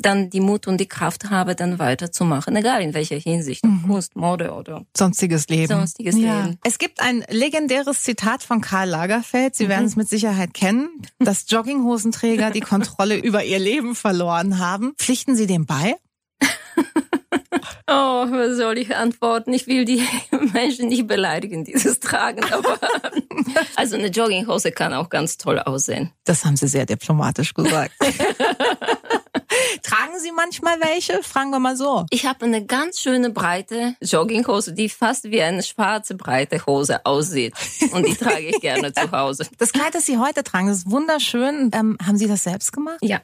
dann 0.00 0.30
die 0.30 0.40
Mut 0.40 0.68
und 0.68 0.78
die 0.78 0.86
Kraft 0.86 1.30
habe, 1.30 1.56
dann 1.56 1.78
weiterzumachen, 1.80 2.54
egal 2.56 2.82
in 2.82 2.94
welcher 2.94 3.16
Hinsicht, 3.16 3.64
mhm. 3.64 3.82
Kunst, 3.86 4.16
Mode 4.16 4.52
oder 4.52 4.84
sonstiges 4.96 5.48
Leben. 5.48 5.66
Sonstiges 5.66 6.16
ja. 6.16 6.44
Leben. 6.44 6.58
Es 6.64 6.78
gibt 6.78 7.00
ein 7.00 7.24
legendäres 7.28 8.02
Zitat 8.02 8.42
von 8.42 8.60
Karl 8.60 8.88
Lagerfeld, 8.88 9.56
Sie 9.56 9.64
mhm. 9.64 9.68
werden 9.70 9.86
es 9.86 9.96
mit 9.96 10.08
Sicherheit 10.08 10.54
kennen, 10.54 10.88
dass 11.18 11.46
Jogginghosenträger 11.48 12.50
die 12.50 12.60
Kontrolle 12.60 13.16
über 13.22 13.44
ihr 13.44 13.58
Leben 13.58 13.94
verloren 13.94 14.58
haben. 14.58 14.94
Pflichten 14.96 15.36
Sie 15.36 15.46
dem 15.46 15.66
bei? 15.66 15.96
Oh, 17.90 18.26
was 18.30 18.58
soll 18.58 18.76
ich 18.76 18.94
antworten? 18.94 19.54
Ich 19.54 19.66
will 19.66 19.86
die 19.86 20.02
Menschen 20.52 20.88
nicht 20.88 21.06
beleidigen, 21.06 21.64
die 21.64 21.72
das 21.72 22.00
tragen, 22.00 22.44
aber 22.52 22.78
also 23.76 23.96
eine 23.96 24.08
Jogginghose 24.08 24.72
kann 24.72 24.92
auch 24.92 25.08
ganz 25.08 25.38
toll 25.38 25.58
aussehen. 25.58 26.12
Das 26.24 26.44
haben 26.44 26.56
Sie 26.56 26.68
sehr 26.68 26.84
diplomatisch 26.84 27.54
gesagt. 27.54 27.92
Tragen 29.82 30.18
Sie 30.20 30.32
manchmal 30.32 30.80
welche? 30.80 31.22
Fragen 31.22 31.50
wir 31.50 31.58
mal 31.58 31.76
so. 31.76 32.06
Ich 32.10 32.26
habe 32.26 32.44
eine 32.44 32.64
ganz 32.64 33.00
schöne 33.00 33.30
breite 33.30 33.94
Jogginghose, 34.00 34.72
die 34.72 34.88
fast 34.88 35.24
wie 35.24 35.42
eine 35.42 35.62
schwarze 35.62 36.14
breite 36.14 36.64
Hose 36.66 37.04
aussieht. 37.04 37.54
Und 37.92 38.06
die 38.06 38.14
trage 38.14 38.48
ich 38.48 38.60
gerne 38.60 38.92
zu 38.92 39.10
Hause. 39.10 39.46
Das 39.58 39.72
Kleid, 39.72 39.94
das 39.94 40.06
Sie 40.06 40.18
heute 40.18 40.44
tragen, 40.44 40.68
ist 40.68 40.90
wunderschön. 40.90 41.70
Ähm, 41.72 41.98
haben 42.04 42.16
Sie 42.16 42.28
das 42.28 42.44
selbst 42.44 42.72
gemacht? 42.72 42.98
Ja. 43.02 43.20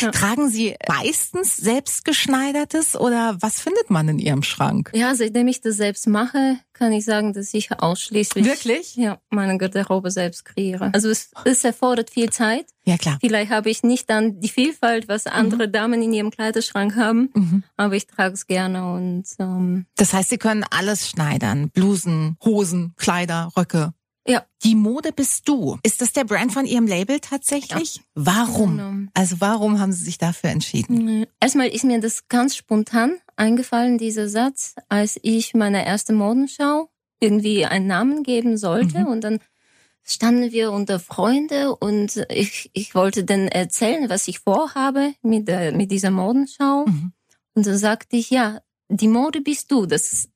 Tragen 0.12 0.48
Sie 0.48 0.76
meistens 0.88 1.56
selbstgeschneidertes 1.56 2.96
oder 2.96 3.36
was 3.40 3.60
findet 3.60 3.90
man 3.90 4.08
in 4.08 4.18
Ihrem 4.18 4.42
Schrank? 4.42 4.90
Ja, 4.94 5.14
seitdem 5.14 5.48
ich 5.48 5.60
das 5.60 5.76
selbst 5.76 6.06
mache, 6.06 6.58
kann 6.74 6.92
ich 6.92 7.04
sagen, 7.04 7.32
dass 7.32 7.54
ich 7.54 7.70
ausschließlich 7.72 8.44
Wirklich? 8.44 8.96
ja, 8.96 9.18
meine 9.30 9.56
Garderobe 9.58 10.10
selbst 10.10 10.44
kreiere. 10.44 10.90
Also 10.92 11.08
es, 11.08 11.30
es 11.44 11.64
erfordert 11.64 12.10
viel 12.10 12.30
Zeit. 12.30 12.66
Ja, 12.84 12.98
klar. 12.98 13.16
Vielleicht 13.20 13.50
habe 13.50 13.70
ich 13.70 13.82
nicht 13.82 14.10
dann 14.10 14.40
die 14.40 14.48
Vielfalt, 14.48 15.08
was 15.08 15.26
andere 15.26 15.68
Damen 15.70 16.02
in 16.02 16.12
ihrem 16.12 16.30
Kleiderschrank 16.30 16.96
haben, 16.96 17.30
Mhm. 17.34 17.62
aber 17.76 17.94
ich 17.94 18.06
trage 18.06 18.34
es 18.34 18.46
gerne 18.46 18.92
und 18.92 19.24
ähm, 19.38 19.86
Das 19.96 20.12
heißt, 20.12 20.28
Sie 20.30 20.38
können 20.38 20.64
alles 20.70 21.08
schneidern. 21.08 21.70
Blusen, 21.70 22.36
Hosen, 22.44 22.92
Kleider, 22.96 23.50
Röcke. 23.56 23.94
ja. 24.26 24.44
Die 24.64 24.74
Mode 24.74 25.12
bist 25.12 25.46
du. 25.48 25.78
Ist 25.82 26.00
das 26.00 26.12
der 26.12 26.24
Brand 26.24 26.50
von 26.52 26.64
Ihrem 26.64 26.86
Label 26.86 27.20
tatsächlich? 27.20 28.00
Warum? 28.14 28.78
Genau. 28.78 29.10
Also 29.14 29.36
warum 29.40 29.78
haben 29.78 29.92
Sie 29.92 30.02
sich 30.04 30.16
dafür 30.18 30.48
entschieden? 30.50 31.26
Erstmal 31.40 31.68
ist 31.68 31.84
mir 31.84 32.00
das 32.00 32.28
ganz 32.28 32.56
spontan 32.56 33.16
eingefallen, 33.36 33.98
dieser 33.98 34.28
Satz, 34.28 34.74
als 34.88 35.18
ich 35.22 35.54
meine 35.54 35.84
erste 35.86 36.12
Modenschau 36.12 36.90
irgendwie 37.20 37.64
einen 37.66 37.86
Namen 37.86 38.22
geben 38.22 38.56
sollte 38.56 39.00
Mhm. 39.00 39.06
und 39.06 39.20
dann 39.24 39.38
standen 40.02 40.52
wir 40.52 40.70
unter 40.72 41.00
Freunde 41.00 41.74
und 41.76 42.26
ich, 42.28 42.70
ich 42.74 42.94
wollte 42.94 43.24
dann 43.24 43.48
erzählen, 43.48 44.10
was 44.10 44.28
ich 44.28 44.40
vorhabe 44.40 45.14
mit, 45.22 45.48
der, 45.48 45.72
mit 45.72 45.90
dieser 45.90 46.10
Modenschau. 46.10 46.84
Mhm. 46.86 47.12
Und 47.54 47.66
dann 47.66 47.78
sagte 47.78 48.16
ich, 48.16 48.28
ja, 48.30 48.60
die 48.88 49.08
Mode 49.08 49.40
bist 49.40 49.70
du. 49.72 49.86
Das 49.86 50.12
ist 50.12 50.30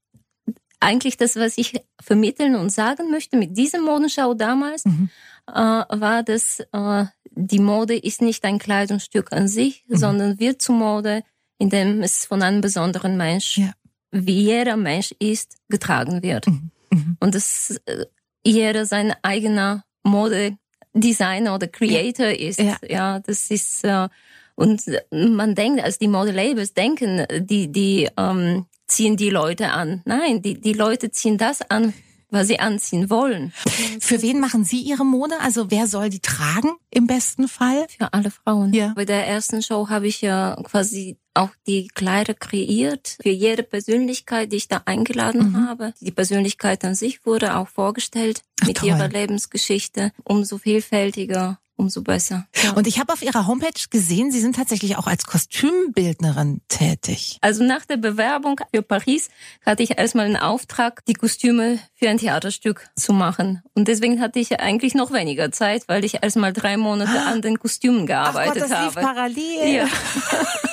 eigentlich 0.80 1.16
das, 1.18 1.36
was 1.36 1.58
ich 1.58 1.74
vermitteln 2.00 2.54
und 2.54 2.70
sagen 2.70 3.10
möchte 3.10 3.36
mit 3.36 3.56
dieser 3.58 3.80
Modenschau 3.80 4.32
damals, 4.34 4.84
Mhm. 4.86 5.10
äh, 5.48 5.52
war, 5.52 6.22
dass 6.22 6.60
äh, 6.72 7.04
die 7.30 7.58
Mode 7.58 7.96
ist 7.96 8.22
nicht 8.22 8.44
ein 8.44 8.58
Kleidungsstück 8.58 9.32
an 9.32 9.48
sich, 9.48 9.84
Mhm. 9.88 9.96
sondern 9.96 10.38
wird 10.40 10.62
zur 10.62 10.76
Mode, 10.76 11.24
indem 11.58 12.02
es 12.02 12.24
von 12.26 12.42
einem 12.42 12.60
besonderen 12.60 13.16
Mensch, 13.16 13.58
Ja. 13.58 13.72
wie 14.10 14.42
jeder 14.42 14.76
Mensch 14.76 15.12
ist, 15.18 15.56
getragen 15.68 16.22
wird. 16.22 16.46
Mhm. 16.46 16.70
Mhm. 16.90 17.16
Und 17.20 17.34
dass 17.34 17.80
äh, 17.86 18.06
jeder 18.44 18.86
sein 18.86 19.14
eigener 19.22 19.84
Modedesigner 20.04 21.54
oder 21.54 21.68
Creator 21.68 22.28
ist. 22.28 22.60
Ja. 22.60 22.76
ja, 22.88 23.20
das 23.20 23.50
ist 23.50 23.84
äh, 23.84 24.08
und 24.54 24.82
man 25.12 25.54
denkt, 25.54 25.82
als 25.84 25.98
die 25.98 26.08
Modelabels 26.08 26.74
denken, 26.74 27.24
die 27.40 27.70
die 27.70 28.08
ähm, 28.16 28.66
ziehen 28.88 29.16
die 29.16 29.30
Leute 29.30 29.70
an. 29.70 30.02
Nein, 30.04 30.42
die 30.42 30.60
die 30.60 30.72
Leute 30.72 31.10
ziehen 31.12 31.38
das 31.38 31.62
an, 31.70 31.92
was 32.30 32.48
sie 32.48 32.58
anziehen 32.58 33.08
wollen. 33.08 33.52
Für 34.00 34.20
wen 34.20 34.40
machen 34.40 34.64
Sie 34.64 34.80
Ihre 34.80 35.04
Mode? 35.04 35.34
Also 35.40 35.70
wer 35.70 35.86
soll 35.86 36.08
die 36.10 36.18
tragen 36.20 36.72
im 36.90 37.06
besten 37.06 37.46
Fall? 37.46 37.86
Für 37.96 38.12
alle 38.12 38.30
Frauen. 38.32 38.72
Ja. 38.72 38.92
Bei 38.96 39.04
der 39.04 39.26
ersten 39.28 39.62
Show 39.62 39.88
habe 39.90 40.08
ich 40.08 40.22
ja 40.22 40.56
quasi 40.64 41.18
auch 41.38 41.50
die 41.66 41.88
Kleider 41.88 42.34
kreiert 42.34 43.16
für 43.22 43.30
jede 43.30 43.62
Persönlichkeit, 43.62 44.52
die 44.52 44.56
ich 44.56 44.68
da 44.68 44.82
eingeladen 44.84 45.52
Mhm. 45.52 45.66
habe. 45.68 45.94
Die 46.00 46.10
Persönlichkeit 46.10 46.84
an 46.84 46.94
sich 46.94 47.24
wurde 47.24 47.56
auch 47.56 47.68
vorgestellt 47.68 48.42
Ach, 48.62 48.66
mit 48.66 48.78
toll. 48.78 48.88
ihrer 48.88 49.08
Lebensgeschichte. 49.08 50.12
Umso 50.24 50.58
vielfältiger, 50.58 51.58
umso 51.76 52.02
besser. 52.02 52.46
Ja. 52.62 52.72
Und 52.72 52.86
ich 52.88 52.98
habe 52.98 53.12
auf 53.12 53.22
Ihrer 53.22 53.46
Homepage 53.46 53.70
gesehen, 53.88 54.32
Sie 54.32 54.40
sind 54.40 54.56
tatsächlich 54.56 54.96
auch 54.96 55.06
als 55.06 55.24
Kostümbildnerin 55.26 56.60
tätig. 56.68 57.38
Also 57.40 57.62
nach 57.62 57.84
der 57.86 57.98
Bewerbung 57.98 58.60
für 58.74 58.82
Paris 58.82 59.28
hatte 59.64 59.84
ich 59.84 59.96
erstmal 59.96 60.26
einen 60.26 60.36
Auftrag, 60.36 61.04
die 61.06 61.12
Kostüme 61.14 61.78
für 61.94 62.08
ein 62.08 62.18
Theaterstück 62.18 62.88
zu 62.96 63.12
machen. 63.12 63.62
Und 63.74 63.86
deswegen 63.86 64.20
hatte 64.20 64.40
ich 64.40 64.58
eigentlich 64.58 64.94
noch 64.94 65.12
weniger 65.12 65.52
Zeit, 65.52 65.84
weil 65.86 66.04
ich 66.04 66.22
erstmal 66.22 66.52
drei 66.52 66.76
Monate 66.76 67.22
an 67.22 67.42
den 67.42 67.60
Kostümen 67.60 68.06
gearbeitet 68.06 68.64
Ach 68.64 68.68
Gott, 68.68 68.70
das 68.72 68.84
lief 68.86 68.96
habe. 68.96 69.00
parallel. 69.06 69.74
Ja. 69.76 69.88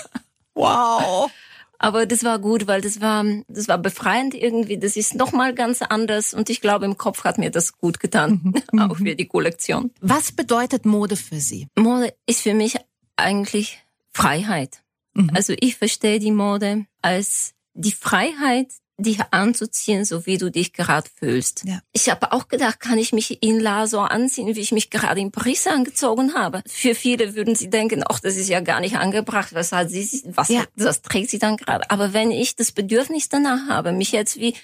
Wow. 0.55 1.31
Aber 1.77 2.05
das 2.05 2.23
war 2.23 2.39
gut, 2.39 2.67
weil 2.67 2.81
das 2.81 3.01
war, 3.01 3.25
das 3.47 3.67
war 3.67 3.77
befreiend 3.77 4.33
irgendwie. 4.33 4.77
Das 4.77 4.95
ist 4.95 5.13
nochmal 5.15 5.53
ganz 5.53 5.81
anders. 5.81 6.33
Und 6.33 6.49
ich 6.49 6.61
glaube, 6.61 6.85
im 6.85 6.97
Kopf 6.97 7.23
hat 7.23 7.37
mir 7.37 7.51
das 7.51 7.77
gut 7.77 7.99
getan. 7.99 8.53
Auch 8.79 8.97
für 8.97 9.15
die 9.15 9.27
Kollektion. 9.27 9.91
Was 10.01 10.31
bedeutet 10.31 10.85
Mode 10.85 11.15
für 11.15 11.39
Sie? 11.39 11.67
Mode 11.77 12.13
ist 12.25 12.41
für 12.41 12.53
mich 12.53 12.77
eigentlich 13.17 13.83
Freiheit. 14.13 14.81
Mhm. 15.13 15.31
Also 15.33 15.53
ich 15.59 15.75
verstehe 15.75 16.19
die 16.19 16.31
Mode 16.31 16.85
als 17.01 17.53
die 17.73 17.91
Freiheit, 17.91 18.69
dich 18.97 19.19
anzuziehen, 19.31 20.05
so 20.05 20.25
wie 20.25 20.37
du 20.37 20.49
dich 20.49 20.73
gerade 20.73 21.09
fühlst. 21.19 21.63
Ja. 21.65 21.79
Ich 21.91 22.09
habe 22.09 22.31
auch 22.31 22.47
gedacht, 22.47 22.79
kann 22.79 22.97
ich 22.97 23.11
mich 23.13 23.43
in 23.43 23.59
La 23.59 23.87
so 23.87 23.99
anziehen, 23.99 24.55
wie 24.55 24.61
ich 24.61 24.71
mich 24.71 24.89
gerade 24.89 25.19
in 25.19 25.31
Paris 25.31 25.67
angezogen 25.67 26.33
habe? 26.33 26.61
Für 26.67 26.95
viele 26.95 27.35
würden 27.35 27.55
sie 27.55 27.69
denken, 27.69 28.03
ach, 28.07 28.19
das 28.19 28.37
ist 28.37 28.47
ja 28.49 28.61
gar 28.61 28.79
nicht 28.79 28.95
angebracht. 28.97 29.53
Was 29.53 29.71
hat 29.71 29.89
sie, 29.89 30.23
was, 30.27 30.49
Ja. 30.49 30.63
was 30.75 31.01
trägt 31.01 31.29
sie 31.29 31.39
dann 31.39 31.57
gerade? 31.57 31.89
Aber 31.91 32.13
wenn 32.13 32.31
ich 32.31 32.55
das 32.55 32.71
Bedürfnis 32.71 33.27
danach 33.29 33.67
habe, 33.67 33.91
mich 33.91 34.11
jetzt 34.11 34.37
wie 34.39 34.55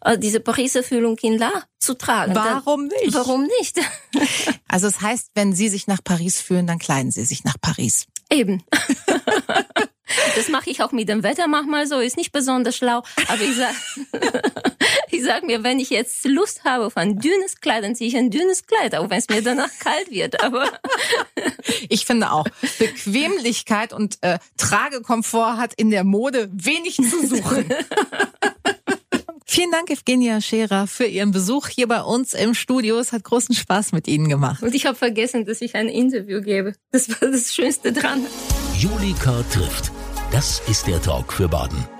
äh, 0.00 0.18
diese 0.18 0.40
Pariser 0.40 0.82
Fühlung 0.82 1.16
in 1.18 1.38
La 1.38 1.52
zu 1.78 1.94
tragen, 1.94 2.34
Warum 2.34 2.88
dann, 2.88 2.98
nicht? 3.00 3.14
Warum 3.14 3.48
nicht? 3.58 3.80
Also 4.66 4.88
es 4.88 5.00
heißt, 5.00 5.28
wenn 5.36 5.52
Sie 5.52 5.68
sich 5.68 5.86
nach 5.86 6.02
Paris 6.02 6.40
fühlen, 6.40 6.66
dann 6.66 6.80
kleiden 6.80 7.12
Sie 7.12 7.24
sich 7.24 7.44
nach 7.44 7.54
Paris. 7.60 8.06
Eben. 8.28 8.64
Das 10.36 10.48
mache 10.48 10.70
ich 10.70 10.82
auch 10.82 10.92
mit 10.92 11.08
dem 11.08 11.22
Wetter 11.22 11.46
manchmal 11.46 11.86
so, 11.86 11.98
ist 11.98 12.16
nicht 12.16 12.32
besonders 12.32 12.76
schlau, 12.76 13.02
aber 13.28 13.42
ich 13.42 13.56
sag, 13.56 13.74
ich 15.10 15.22
sag 15.24 15.44
mir, 15.44 15.62
wenn 15.64 15.78
ich 15.78 15.90
jetzt 15.90 16.24
Lust 16.24 16.64
habe 16.64 16.84
auf 16.86 16.96
ein 16.96 17.18
dünnes 17.18 17.60
Kleid, 17.60 17.84
dann 17.84 17.94
ziehe 17.94 18.08
ich 18.08 18.16
ein 18.16 18.30
dünnes 18.30 18.66
Kleid, 18.66 18.94
auch 18.94 19.10
wenn 19.10 19.18
es 19.18 19.28
mir 19.28 19.42
danach 19.42 19.70
kalt 19.80 20.10
wird. 20.10 20.42
Aber 20.42 20.70
Ich 21.88 22.06
finde 22.06 22.30
auch, 22.32 22.46
Bequemlichkeit 22.78 23.92
und 23.92 24.18
äh, 24.22 24.38
Tragekomfort 24.56 25.56
hat 25.56 25.74
in 25.74 25.90
der 25.90 26.04
Mode 26.04 26.48
wenig 26.52 26.96
zu 26.96 27.26
suchen. 27.26 27.66
Vielen 29.46 29.70
Dank, 29.70 29.90
Evgenia 29.90 30.40
Scherer, 30.40 30.86
für 30.86 31.04
Ihren 31.04 31.30
Besuch 31.30 31.68
hier 31.68 31.86
bei 31.86 32.02
uns 32.02 32.34
im 32.34 32.54
Studio. 32.54 32.98
Es 32.98 33.12
hat 33.12 33.22
großen 33.24 33.54
Spaß 33.54 33.92
mit 33.92 34.08
Ihnen 34.08 34.28
gemacht. 34.28 34.62
und 34.62 34.74
ich 34.74 34.86
habe 34.86 34.96
vergessen, 34.96 35.44
dass 35.44 35.60
ich 35.60 35.74
ein 35.76 35.88
Interview 35.88 36.40
gebe. 36.40 36.74
Das 36.90 37.08
war 37.08 37.30
das 37.30 37.54
Schönste 37.54 37.92
dran. 37.92 38.26
Julika 38.78 39.44
trifft. 39.52 39.92
Das 40.34 40.60
ist 40.66 40.88
der 40.88 41.00
Talk 41.00 41.32
für 41.32 41.46
Baden. 41.46 41.93